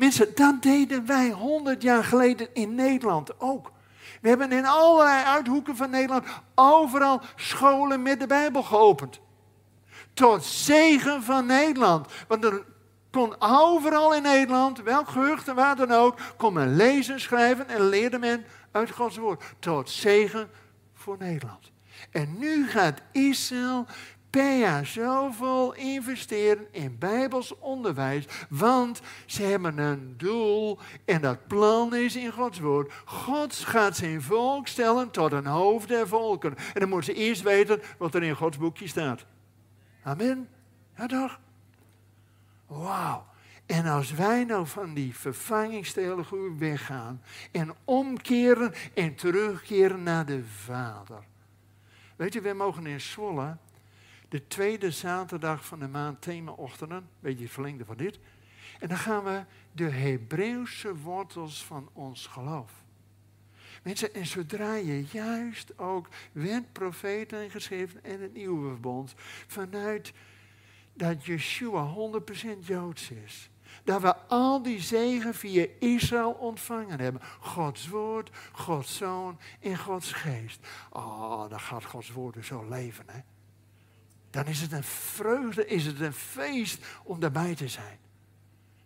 Mensen, 0.00 0.34
dat 0.34 0.62
deden 0.62 1.06
wij 1.06 1.30
100 1.30 1.82
jaar 1.82 2.04
geleden 2.04 2.48
in 2.52 2.74
Nederland 2.74 3.40
ook. 3.40 3.72
We 4.20 4.28
hebben 4.28 4.52
in 4.52 4.66
allerlei 4.66 5.24
uithoeken 5.24 5.76
van 5.76 5.90
Nederland 5.90 6.26
overal 6.54 7.20
scholen 7.36 8.02
met 8.02 8.20
de 8.20 8.26
Bijbel 8.26 8.62
geopend. 8.62 9.20
Tot 10.14 10.44
zegen 10.44 11.22
van 11.22 11.46
Nederland. 11.46 12.06
Want 12.28 12.44
er 12.44 12.64
kon 13.10 13.34
overal 13.38 14.14
in 14.14 14.22
Nederland, 14.22 14.82
welk 14.82 15.08
gehucht 15.08 15.48
en 15.48 15.54
waar 15.54 15.76
dan 15.76 15.92
ook, 15.92 16.18
kon 16.36 16.52
men 16.52 16.76
lezen, 16.76 17.20
schrijven 17.20 17.68
en 17.68 17.88
leerde 17.88 18.18
men 18.18 18.44
uit 18.70 18.90
Gods 18.90 19.16
woord. 19.16 19.44
Tot 19.58 19.90
zegen 19.90 20.50
voor 20.94 21.16
Nederland. 21.18 21.70
En 22.10 22.38
nu 22.38 22.68
gaat 22.68 23.00
Israël 23.12 23.86
per 24.30 24.86
zoveel 24.86 25.74
investeren 25.74 26.66
in 26.70 26.98
Bijbels 26.98 27.58
onderwijs, 27.58 28.24
want 28.48 29.00
ze 29.26 29.42
hebben 29.42 29.78
een 29.78 30.14
doel 30.16 30.78
en 31.04 31.20
dat 31.20 31.46
plan 31.46 31.94
is 31.94 32.16
in 32.16 32.32
Gods 32.32 32.58
woord. 32.58 32.92
God 33.04 33.54
gaat 33.54 33.96
zijn 33.96 34.22
volk 34.22 34.66
stellen 34.66 35.10
tot 35.10 35.32
een 35.32 35.46
hoofd 35.46 35.88
der 35.88 36.08
volken. 36.08 36.56
En 36.56 36.80
dan 36.80 36.88
moeten 36.88 37.14
ze 37.14 37.20
eerst 37.20 37.42
weten 37.42 37.82
wat 37.98 38.14
er 38.14 38.22
in 38.22 38.36
Gods 38.36 38.58
boekje 38.58 38.88
staat. 38.88 39.24
Amen. 40.02 40.48
Ja 40.96 41.06
toch? 41.06 41.40
Wauw. 42.66 43.28
En 43.66 43.86
als 43.86 44.12
wij 44.12 44.44
nou 44.44 44.66
van 44.66 44.94
die 44.94 45.16
vervangingstheologie 45.16 46.54
weggaan 46.58 47.22
en 47.52 47.74
omkeren 47.84 48.72
en 48.94 49.14
terugkeren 49.14 50.02
naar 50.02 50.26
de 50.26 50.44
Vader. 50.44 51.24
Weet 52.16 52.32
je, 52.32 52.40
wij 52.40 52.54
mogen 52.54 52.86
in 52.86 53.00
Zwolle 53.00 53.56
de 54.30 54.46
tweede 54.46 54.90
zaterdag 54.90 55.64
van 55.64 55.78
de 55.78 55.88
maand 55.88 56.22
themaochtenden, 56.22 56.96
een 56.98 57.08
beetje 57.20 57.44
het 57.44 57.52
verlengde 57.52 57.84
van 57.84 57.96
dit. 57.96 58.18
En 58.78 58.88
dan 58.88 58.96
gaan 58.96 59.24
we 59.24 59.44
de 59.72 59.90
Hebreeuwse 59.90 60.96
wortels 60.96 61.64
van 61.64 61.88
ons 61.92 62.26
geloof. 62.26 62.72
Mensen, 63.82 64.14
en 64.14 64.26
zodra 64.26 64.74
je 64.74 65.04
juist 65.12 65.78
ook 65.78 66.08
wet, 66.32 66.72
profeten 66.72 67.38
en 67.38 67.50
geschriften 67.50 68.04
en 68.04 68.20
het 68.20 68.32
nieuwe 68.32 68.68
verbond 68.68 69.14
vanuit 69.46 70.12
dat 70.94 71.24
Yeshua 71.24 71.94
100% 71.94 72.58
Joods 72.60 73.10
is. 73.10 73.50
Dat 73.84 74.00
we 74.00 74.16
al 74.16 74.62
die 74.62 74.80
zegen 74.80 75.34
via 75.34 75.66
Israël 75.78 76.30
ontvangen 76.30 77.00
hebben. 77.00 77.22
Gods 77.40 77.88
woord, 77.88 78.30
Gods 78.52 78.96
zoon 78.96 79.38
en 79.60 79.78
Gods 79.78 80.12
geest. 80.12 80.66
Oh, 80.90 81.48
dan 81.48 81.60
gaat 81.60 81.84
Gods 81.84 82.10
woord 82.10 82.34
dus 82.34 82.46
zo 82.46 82.68
leven, 82.68 83.04
hè. 83.06 83.20
Dan 84.30 84.46
is 84.46 84.60
het 84.60 84.72
een 84.72 84.84
vreugde, 84.84 85.66
is 85.66 85.86
het 85.86 86.00
een 86.00 86.12
feest 86.12 86.84
om 87.04 87.20
daarbij 87.20 87.54
te 87.54 87.68
zijn. 87.68 87.98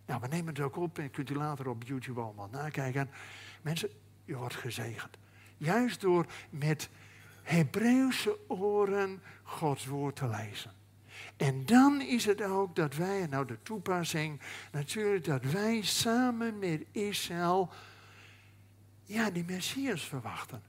Nou, 0.05 0.21
we 0.21 0.27
nemen 0.27 0.53
het 0.53 0.63
ook 0.63 0.75
op 0.75 0.99
en 0.99 1.11
kunt 1.11 1.29
u 1.29 1.35
later 1.35 1.67
op 1.67 1.83
YouTube 1.83 2.21
allemaal 2.21 2.49
nakijken. 2.51 3.09
Mensen, 3.61 3.89
u 4.25 4.35
wordt 4.35 4.55
gezegend. 4.55 5.17
Juist 5.57 6.01
door 6.01 6.25
met 6.49 6.89
Hebreeuwse 7.43 8.37
oren 8.47 9.21
Gods 9.43 9.85
woord 9.85 10.15
te 10.15 10.27
lezen. 10.27 10.71
En 11.37 11.65
dan 11.65 12.01
is 12.01 12.25
het 12.25 12.41
ook 12.41 12.75
dat 12.75 12.95
wij, 12.95 13.27
nou 13.27 13.45
de 13.45 13.57
toepassing, 13.63 14.39
natuurlijk 14.71 15.23
dat 15.23 15.43
wij 15.43 15.81
samen 15.81 16.59
met 16.59 16.85
Israël, 16.91 17.69
ja, 19.03 19.29
die 19.29 19.43
Messias 19.43 20.03
verwachten. 20.03 20.63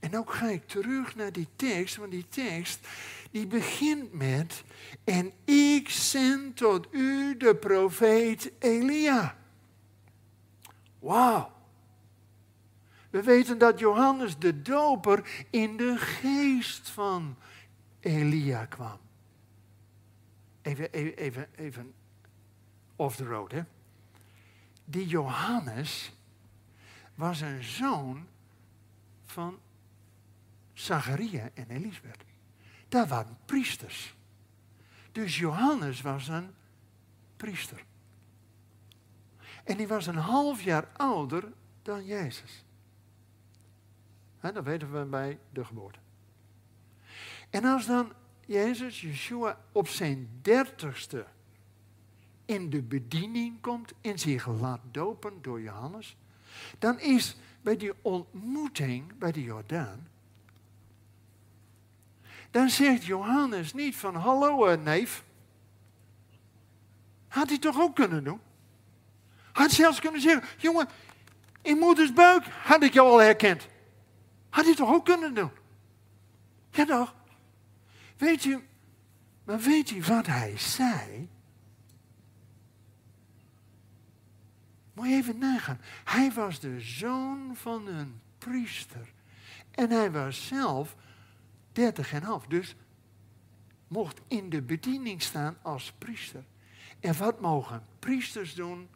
En 0.00 0.16
ook 0.16 0.32
ga 0.32 0.46
ik 0.46 0.66
terug 0.66 1.16
naar 1.16 1.32
die 1.32 1.48
tekst, 1.56 1.96
want 1.96 2.10
die 2.10 2.28
tekst, 2.28 2.86
die 3.32 3.46
begint 3.46 4.12
met, 4.12 4.64
en 5.04 5.32
ik 5.44 5.88
zend 5.88 6.56
tot 6.56 6.86
u 6.90 7.36
de 7.36 7.56
profeet 7.56 8.52
Elia. 8.58 9.36
Wauw. 10.98 11.52
We 13.10 13.22
weten 13.22 13.58
dat 13.58 13.78
Johannes 13.78 14.38
de 14.38 14.62
Doper 14.62 15.46
in 15.50 15.76
de 15.76 15.96
geest 15.98 16.88
van 16.88 17.36
Elia 18.00 18.64
kwam. 18.64 18.98
Even, 20.62 20.92
even, 20.92 21.16
even, 21.16 21.48
even 21.56 21.94
off 22.96 23.16
the 23.16 23.24
road, 23.24 23.52
hè. 23.52 23.62
Die 24.84 25.06
Johannes 25.06 26.12
was 27.14 27.40
een 27.40 27.64
zoon 27.64 28.26
van 29.24 29.58
Zacharia 30.72 31.50
en 31.54 31.70
Elisabeth. 31.70 32.24
Dat 32.92 33.08
waren 33.08 33.38
priesters. 33.44 34.14
Dus 35.12 35.38
Johannes 35.38 36.00
was 36.00 36.28
een 36.28 36.50
priester. 37.36 37.84
En 39.64 39.76
die 39.76 39.88
was 39.88 40.06
een 40.06 40.16
half 40.16 40.62
jaar 40.62 40.88
ouder 40.96 41.52
dan 41.82 42.04
Jezus. 42.04 42.64
En 44.40 44.54
dat 44.54 44.64
weten 44.64 44.92
we 44.92 45.04
bij 45.04 45.38
de 45.52 45.64
geboorte. 45.64 45.98
En 47.50 47.64
als 47.64 47.86
dan 47.86 48.12
Jezus, 48.46 49.00
Yeshua, 49.00 49.60
op 49.72 49.88
zijn 49.88 50.28
dertigste 50.42 51.26
in 52.44 52.70
de 52.70 52.82
bediening 52.82 53.60
komt 53.60 53.92
en 54.00 54.18
zich 54.18 54.46
laat 54.46 54.80
dopen 54.90 55.42
door 55.42 55.60
Johannes, 55.60 56.16
dan 56.78 57.00
is 57.00 57.36
bij 57.60 57.76
die 57.76 57.92
ontmoeting 58.02 59.18
bij 59.18 59.32
de 59.32 59.42
Jordaan, 59.42 60.08
dan 62.52 62.70
zegt 62.70 63.04
Johannes 63.04 63.72
niet 63.72 63.96
van 63.96 64.14
hallo 64.14 64.66
eh, 64.66 64.82
neef. 64.82 65.24
Had 67.28 67.48
hij 67.48 67.58
toch 67.58 67.80
ook 67.80 67.94
kunnen 67.94 68.24
doen? 68.24 68.40
Had 69.52 69.70
zelfs 69.70 70.00
kunnen 70.00 70.20
zeggen, 70.20 70.48
jongen, 70.58 70.88
in 71.62 71.78
moeders 71.78 72.12
buik 72.12 72.44
had 72.44 72.82
ik 72.82 72.92
jou 72.92 73.08
al 73.08 73.20
herkend. 73.20 73.66
Had 74.50 74.64
hij 74.64 74.74
toch 74.74 74.92
ook 74.92 75.04
kunnen 75.04 75.34
doen? 75.34 75.50
Ja 76.70 76.84
toch? 76.84 77.14
Weet 78.16 78.44
u, 78.44 78.66
maar 79.44 79.60
weet 79.60 79.90
u 79.90 80.02
wat 80.02 80.26
hij 80.26 80.58
zei? 80.58 81.28
Moet 84.92 85.08
je 85.08 85.14
even 85.14 85.38
nagaan. 85.38 85.80
Hij 86.04 86.32
was 86.32 86.60
de 86.60 86.80
zoon 86.80 87.50
van 87.54 87.86
een 87.86 88.20
priester. 88.38 89.12
En 89.70 89.90
hij 89.90 90.10
was 90.10 90.46
zelf 90.46 90.96
dertig 91.72 92.12
en 92.12 92.22
half. 92.22 92.46
Dus 92.46 92.74
mocht 93.88 94.20
in 94.28 94.50
de 94.50 94.62
bediening 94.62 95.22
staan 95.22 95.56
als 95.62 95.92
priester. 95.98 96.44
En 97.00 97.18
wat 97.18 97.40
mogen 97.40 97.86
priesters 97.98 98.54
doen? 98.54 98.88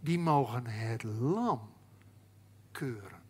Die 0.00 0.18
mogen 0.18 0.66
het 0.66 1.02
lam 1.02 1.72
keuren. 2.72 3.22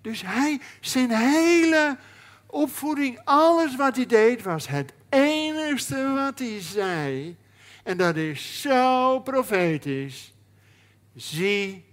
Dus 0.00 0.22
hij, 0.22 0.60
zijn 0.80 1.10
hele 1.10 1.98
opvoeding, 2.46 3.20
alles 3.24 3.76
wat 3.76 3.96
hij 3.96 4.06
deed, 4.06 4.42
was 4.42 4.68
het 4.68 4.92
enigste 5.08 6.12
wat 6.14 6.38
hij 6.38 6.60
zei. 6.60 7.36
En 7.82 7.96
dat 7.96 8.16
is 8.16 8.60
zo 8.60 9.20
profetisch. 9.20 10.34
Zie 11.14 11.84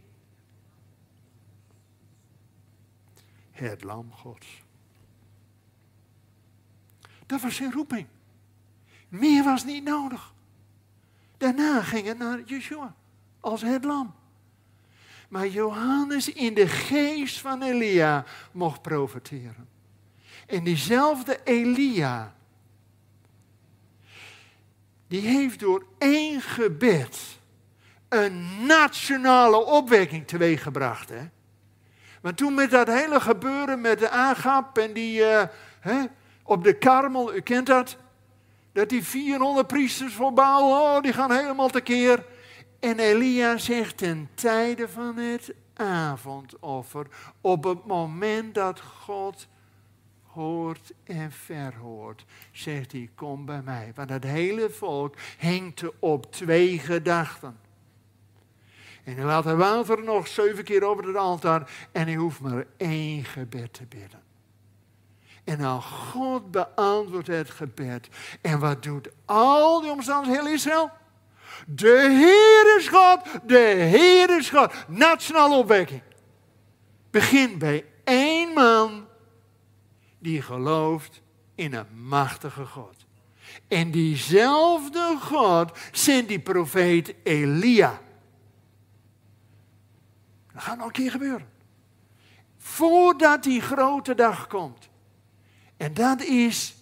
het 3.51 3.83
lam 3.83 4.11
Gods. 4.11 4.63
Dat 7.29 7.41
was 7.41 7.55
zijn 7.55 7.71
roeping. 7.71 8.07
Meer 9.09 9.43
was 9.43 9.63
niet 9.65 9.83
nodig. 9.83 10.33
Daarna 11.37 11.81
ging 11.81 12.07
het 12.07 12.17
naar 12.17 12.41
Yeshua 12.45 12.95
als 13.39 13.61
het 13.61 13.83
lam. 13.83 14.15
Maar 15.27 15.47
Johannes 15.47 16.33
in 16.33 16.53
de 16.53 16.67
geest 16.67 17.39
van 17.39 17.61
Elia 17.61 18.25
mocht 18.51 18.81
profiteren. 18.81 19.69
En 20.47 20.63
diezelfde 20.63 21.39
Elia, 21.43 22.35
die 25.07 25.21
heeft 25.21 25.59
door 25.59 25.85
één 25.97 26.41
gebed 26.41 27.39
een 28.07 28.65
nationale 28.65 29.65
opwekking 29.65 30.27
teweeggebracht. 30.27 31.09
Hè? 31.09 31.29
Maar 32.21 32.33
toen 32.33 32.53
met 32.53 32.71
dat 32.71 32.87
hele 32.87 33.19
gebeuren 33.19 33.81
met 33.81 33.99
de 33.99 34.09
Agap 34.09 34.77
en 34.77 34.93
die 34.93 35.19
uh, 35.19 35.43
hè, 35.79 36.05
op 36.49 36.63
de 36.63 36.73
Karmel, 36.73 37.35
u 37.35 37.41
kent 37.41 37.67
dat, 37.67 37.97
dat 38.71 38.89
die 38.89 39.03
400 39.03 39.67
priesters 39.67 40.13
voor 40.13 40.33
Baal, 40.33 40.69
oh, 40.71 41.01
die 41.01 41.13
gaan 41.13 41.31
helemaal 41.31 41.69
tekeer. 41.69 42.25
En 42.79 42.99
Elia 42.99 43.57
zegt 43.57 43.97
ten 43.97 44.29
tijde 44.33 44.89
van 44.89 45.17
het 45.17 45.53
avondoffer, 45.73 47.07
op 47.41 47.63
het 47.63 47.85
moment 47.85 48.55
dat 48.55 48.79
God 48.79 49.47
hoort 50.25 50.93
en 51.03 51.31
verhoort, 51.31 52.25
zegt 52.51 52.91
hij, 52.91 53.09
kom 53.15 53.45
bij 53.45 53.61
mij. 53.61 53.91
Want 53.95 54.09
het 54.09 54.23
hele 54.23 54.69
volk 54.69 55.15
hengt 55.37 55.83
op 55.99 56.31
twee 56.31 56.79
gedachten. 56.79 57.59
En 59.03 59.15
hij 59.15 59.25
laat 59.25 59.45
het 59.45 59.57
water 59.57 60.03
nog 60.03 60.27
zeven 60.27 60.63
keer 60.63 60.83
over 60.83 61.07
het 61.07 61.15
altaar 61.15 61.71
en 61.91 62.03
hij 62.03 62.15
hoeft 62.15 62.39
maar 62.39 62.65
één 62.77 63.23
gebed 63.23 63.73
te 63.73 63.85
bidden. 63.85 64.18
En 65.49 65.57
dan 65.57 65.81
God 65.81 66.51
beantwoordt 66.51 67.27
het 67.27 67.49
gebed. 67.49 68.09
En 68.41 68.59
wat 68.59 68.83
doet 68.83 69.09
al 69.25 69.81
die 69.81 69.91
omstandigheden 69.91 70.45
heel 70.45 70.53
Israël? 70.53 70.91
De 71.65 72.07
Heer 72.09 72.77
is 72.77 72.87
God, 72.87 73.47
de 73.49 73.57
Heer 73.91 74.37
is 74.37 74.49
God. 74.49 74.73
Nationale 74.87 75.55
opwekking. 75.55 76.01
Begin 77.09 77.57
bij 77.57 77.85
één 78.03 78.53
man 78.53 79.07
die 80.19 80.41
gelooft 80.41 81.21
in 81.55 81.73
een 81.73 82.03
machtige 82.03 82.65
God. 82.65 82.95
En 83.67 83.91
diezelfde 83.91 85.17
God 85.21 85.71
zendt 85.91 86.27
die 86.27 86.39
profeet 86.39 87.15
Elia. 87.23 88.01
Dat 90.53 90.63
gaat 90.63 90.77
nog 90.77 90.85
een 90.85 90.91
keer 90.91 91.11
gebeuren. 91.11 91.49
Voordat 92.57 93.43
die 93.43 93.61
grote 93.61 94.15
dag 94.15 94.47
komt. 94.47 94.88
En 95.79 95.93
dat 95.93 96.21
is 96.21 96.75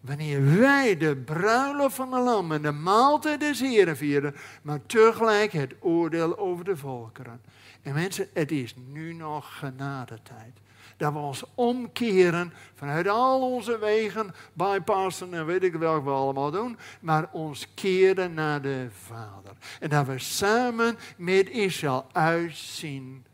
wanneer 0.00 0.58
wij 0.58 0.96
de 0.96 1.16
bruiloft 1.16 1.94
van 1.94 2.10
de 2.10 2.18
lam 2.18 2.52
en 2.52 2.62
de 2.62 2.70
maaltijd 2.70 3.40
des 3.40 3.60
Heren 3.60 3.96
vieren, 3.96 4.34
maar 4.62 4.86
tegelijk 4.86 5.52
het 5.52 5.74
oordeel 5.80 6.38
over 6.38 6.64
de 6.64 6.76
volkeren. 6.76 7.40
En 7.82 7.94
mensen, 7.94 8.28
het 8.32 8.50
is 8.50 8.74
nu 8.92 9.14
nog 9.14 9.58
genadetijd. 9.58 10.58
Dat 10.96 11.12
we 11.12 11.18
ons 11.18 11.44
omkeren 11.54 12.52
vanuit 12.74 13.08
al 13.08 13.52
onze 13.52 13.78
wegen, 13.78 14.34
bypassen 14.52 15.34
en 15.34 15.46
weet 15.46 15.62
ik 15.62 15.74
welke 15.74 16.04
we 16.04 16.10
allemaal 16.10 16.50
doen, 16.50 16.78
maar 17.00 17.28
ons 17.32 17.74
keren 17.74 18.34
naar 18.34 18.62
de 18.62 18.88
Vader. 18.90 19.52
En 19.80 19.88
dat 19.88 20.06
we 20.06 20.18
samen 20.18 20.98
met 21.16 21.50
Israël 21.50 22.06
uitzien 22.12 23.24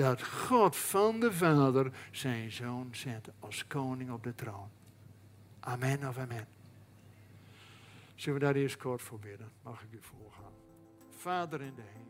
dat 0.00 0.22
God 0.22 0.76
van 0.76 1.20
de 1.20 1.32
Vader 1.32 1.90
zijn 2.10 2.52
zoon 2.52 2.88
zet 2.90 3.28
als 3.38 3.66
koning 3.66 4.10
op 4.10 4.22
de 4.22 4.34
troon. 4.34 4.68
Amen 5.60 6.08
of 6.08 6.18
amen. 6.18 6.46
Zullen 8.14 8.38
we 8.38 8.44
daar 8.44 8.54
eerst 8.54 8.76
kort 8.76 9.02
voor 9.02 9.18
bidden? 9.18 9.48
Mag 9.62 9.82
ik 9.82 9.88
u 9.92 9.98
voorgaan? 10.00 10.52
Vader 11.16 11.60
in 11.60 11.72
de 11.76 11.82
hemel. 11.92 12.08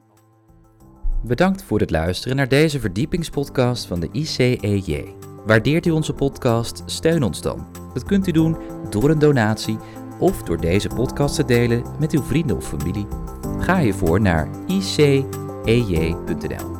Bedankt 1.22 1.62
voor 1.62 1.80
het 1.80 1.90
luisteren 1.90 2.36
naar 2.36 2.48
deze 2.48 2.80
verdiepingspodcast 2.80 3.86
van 3.86 4.00
de 4.00 4.08
ICEJ. 4.12 5.14
Waardeert 5.46 5.86
u 5.86 5.90
onze 5.90 6.12
podcast? 6.12 6.82
Steun 6.86 7.22
ons 7.22 7.42
dan. 7.42 7.66
Dat 7.94 8.04
kunt 8.04 8.26
u 8.26 8.32
doen 8.32 8.56
door 8.90 9.10
een 9.10 9.18
donatie 9.18 9.78
of 10.18 10.42
door 10.42 10.60
deze 10.60 10.88
podcast 10.88 11.34
te 11.34 11.44
delen 11.44 11.84
met 11.98 12.12
uw 12.12 12.22
vrienden 12.22 12.56
of 12.56 12.68
familie. 12.68 13.06
Ga 13.58 13.78
hiervoor 13.78 14.20
naar 14.20 14.48
icej.nl. 14.66 16.79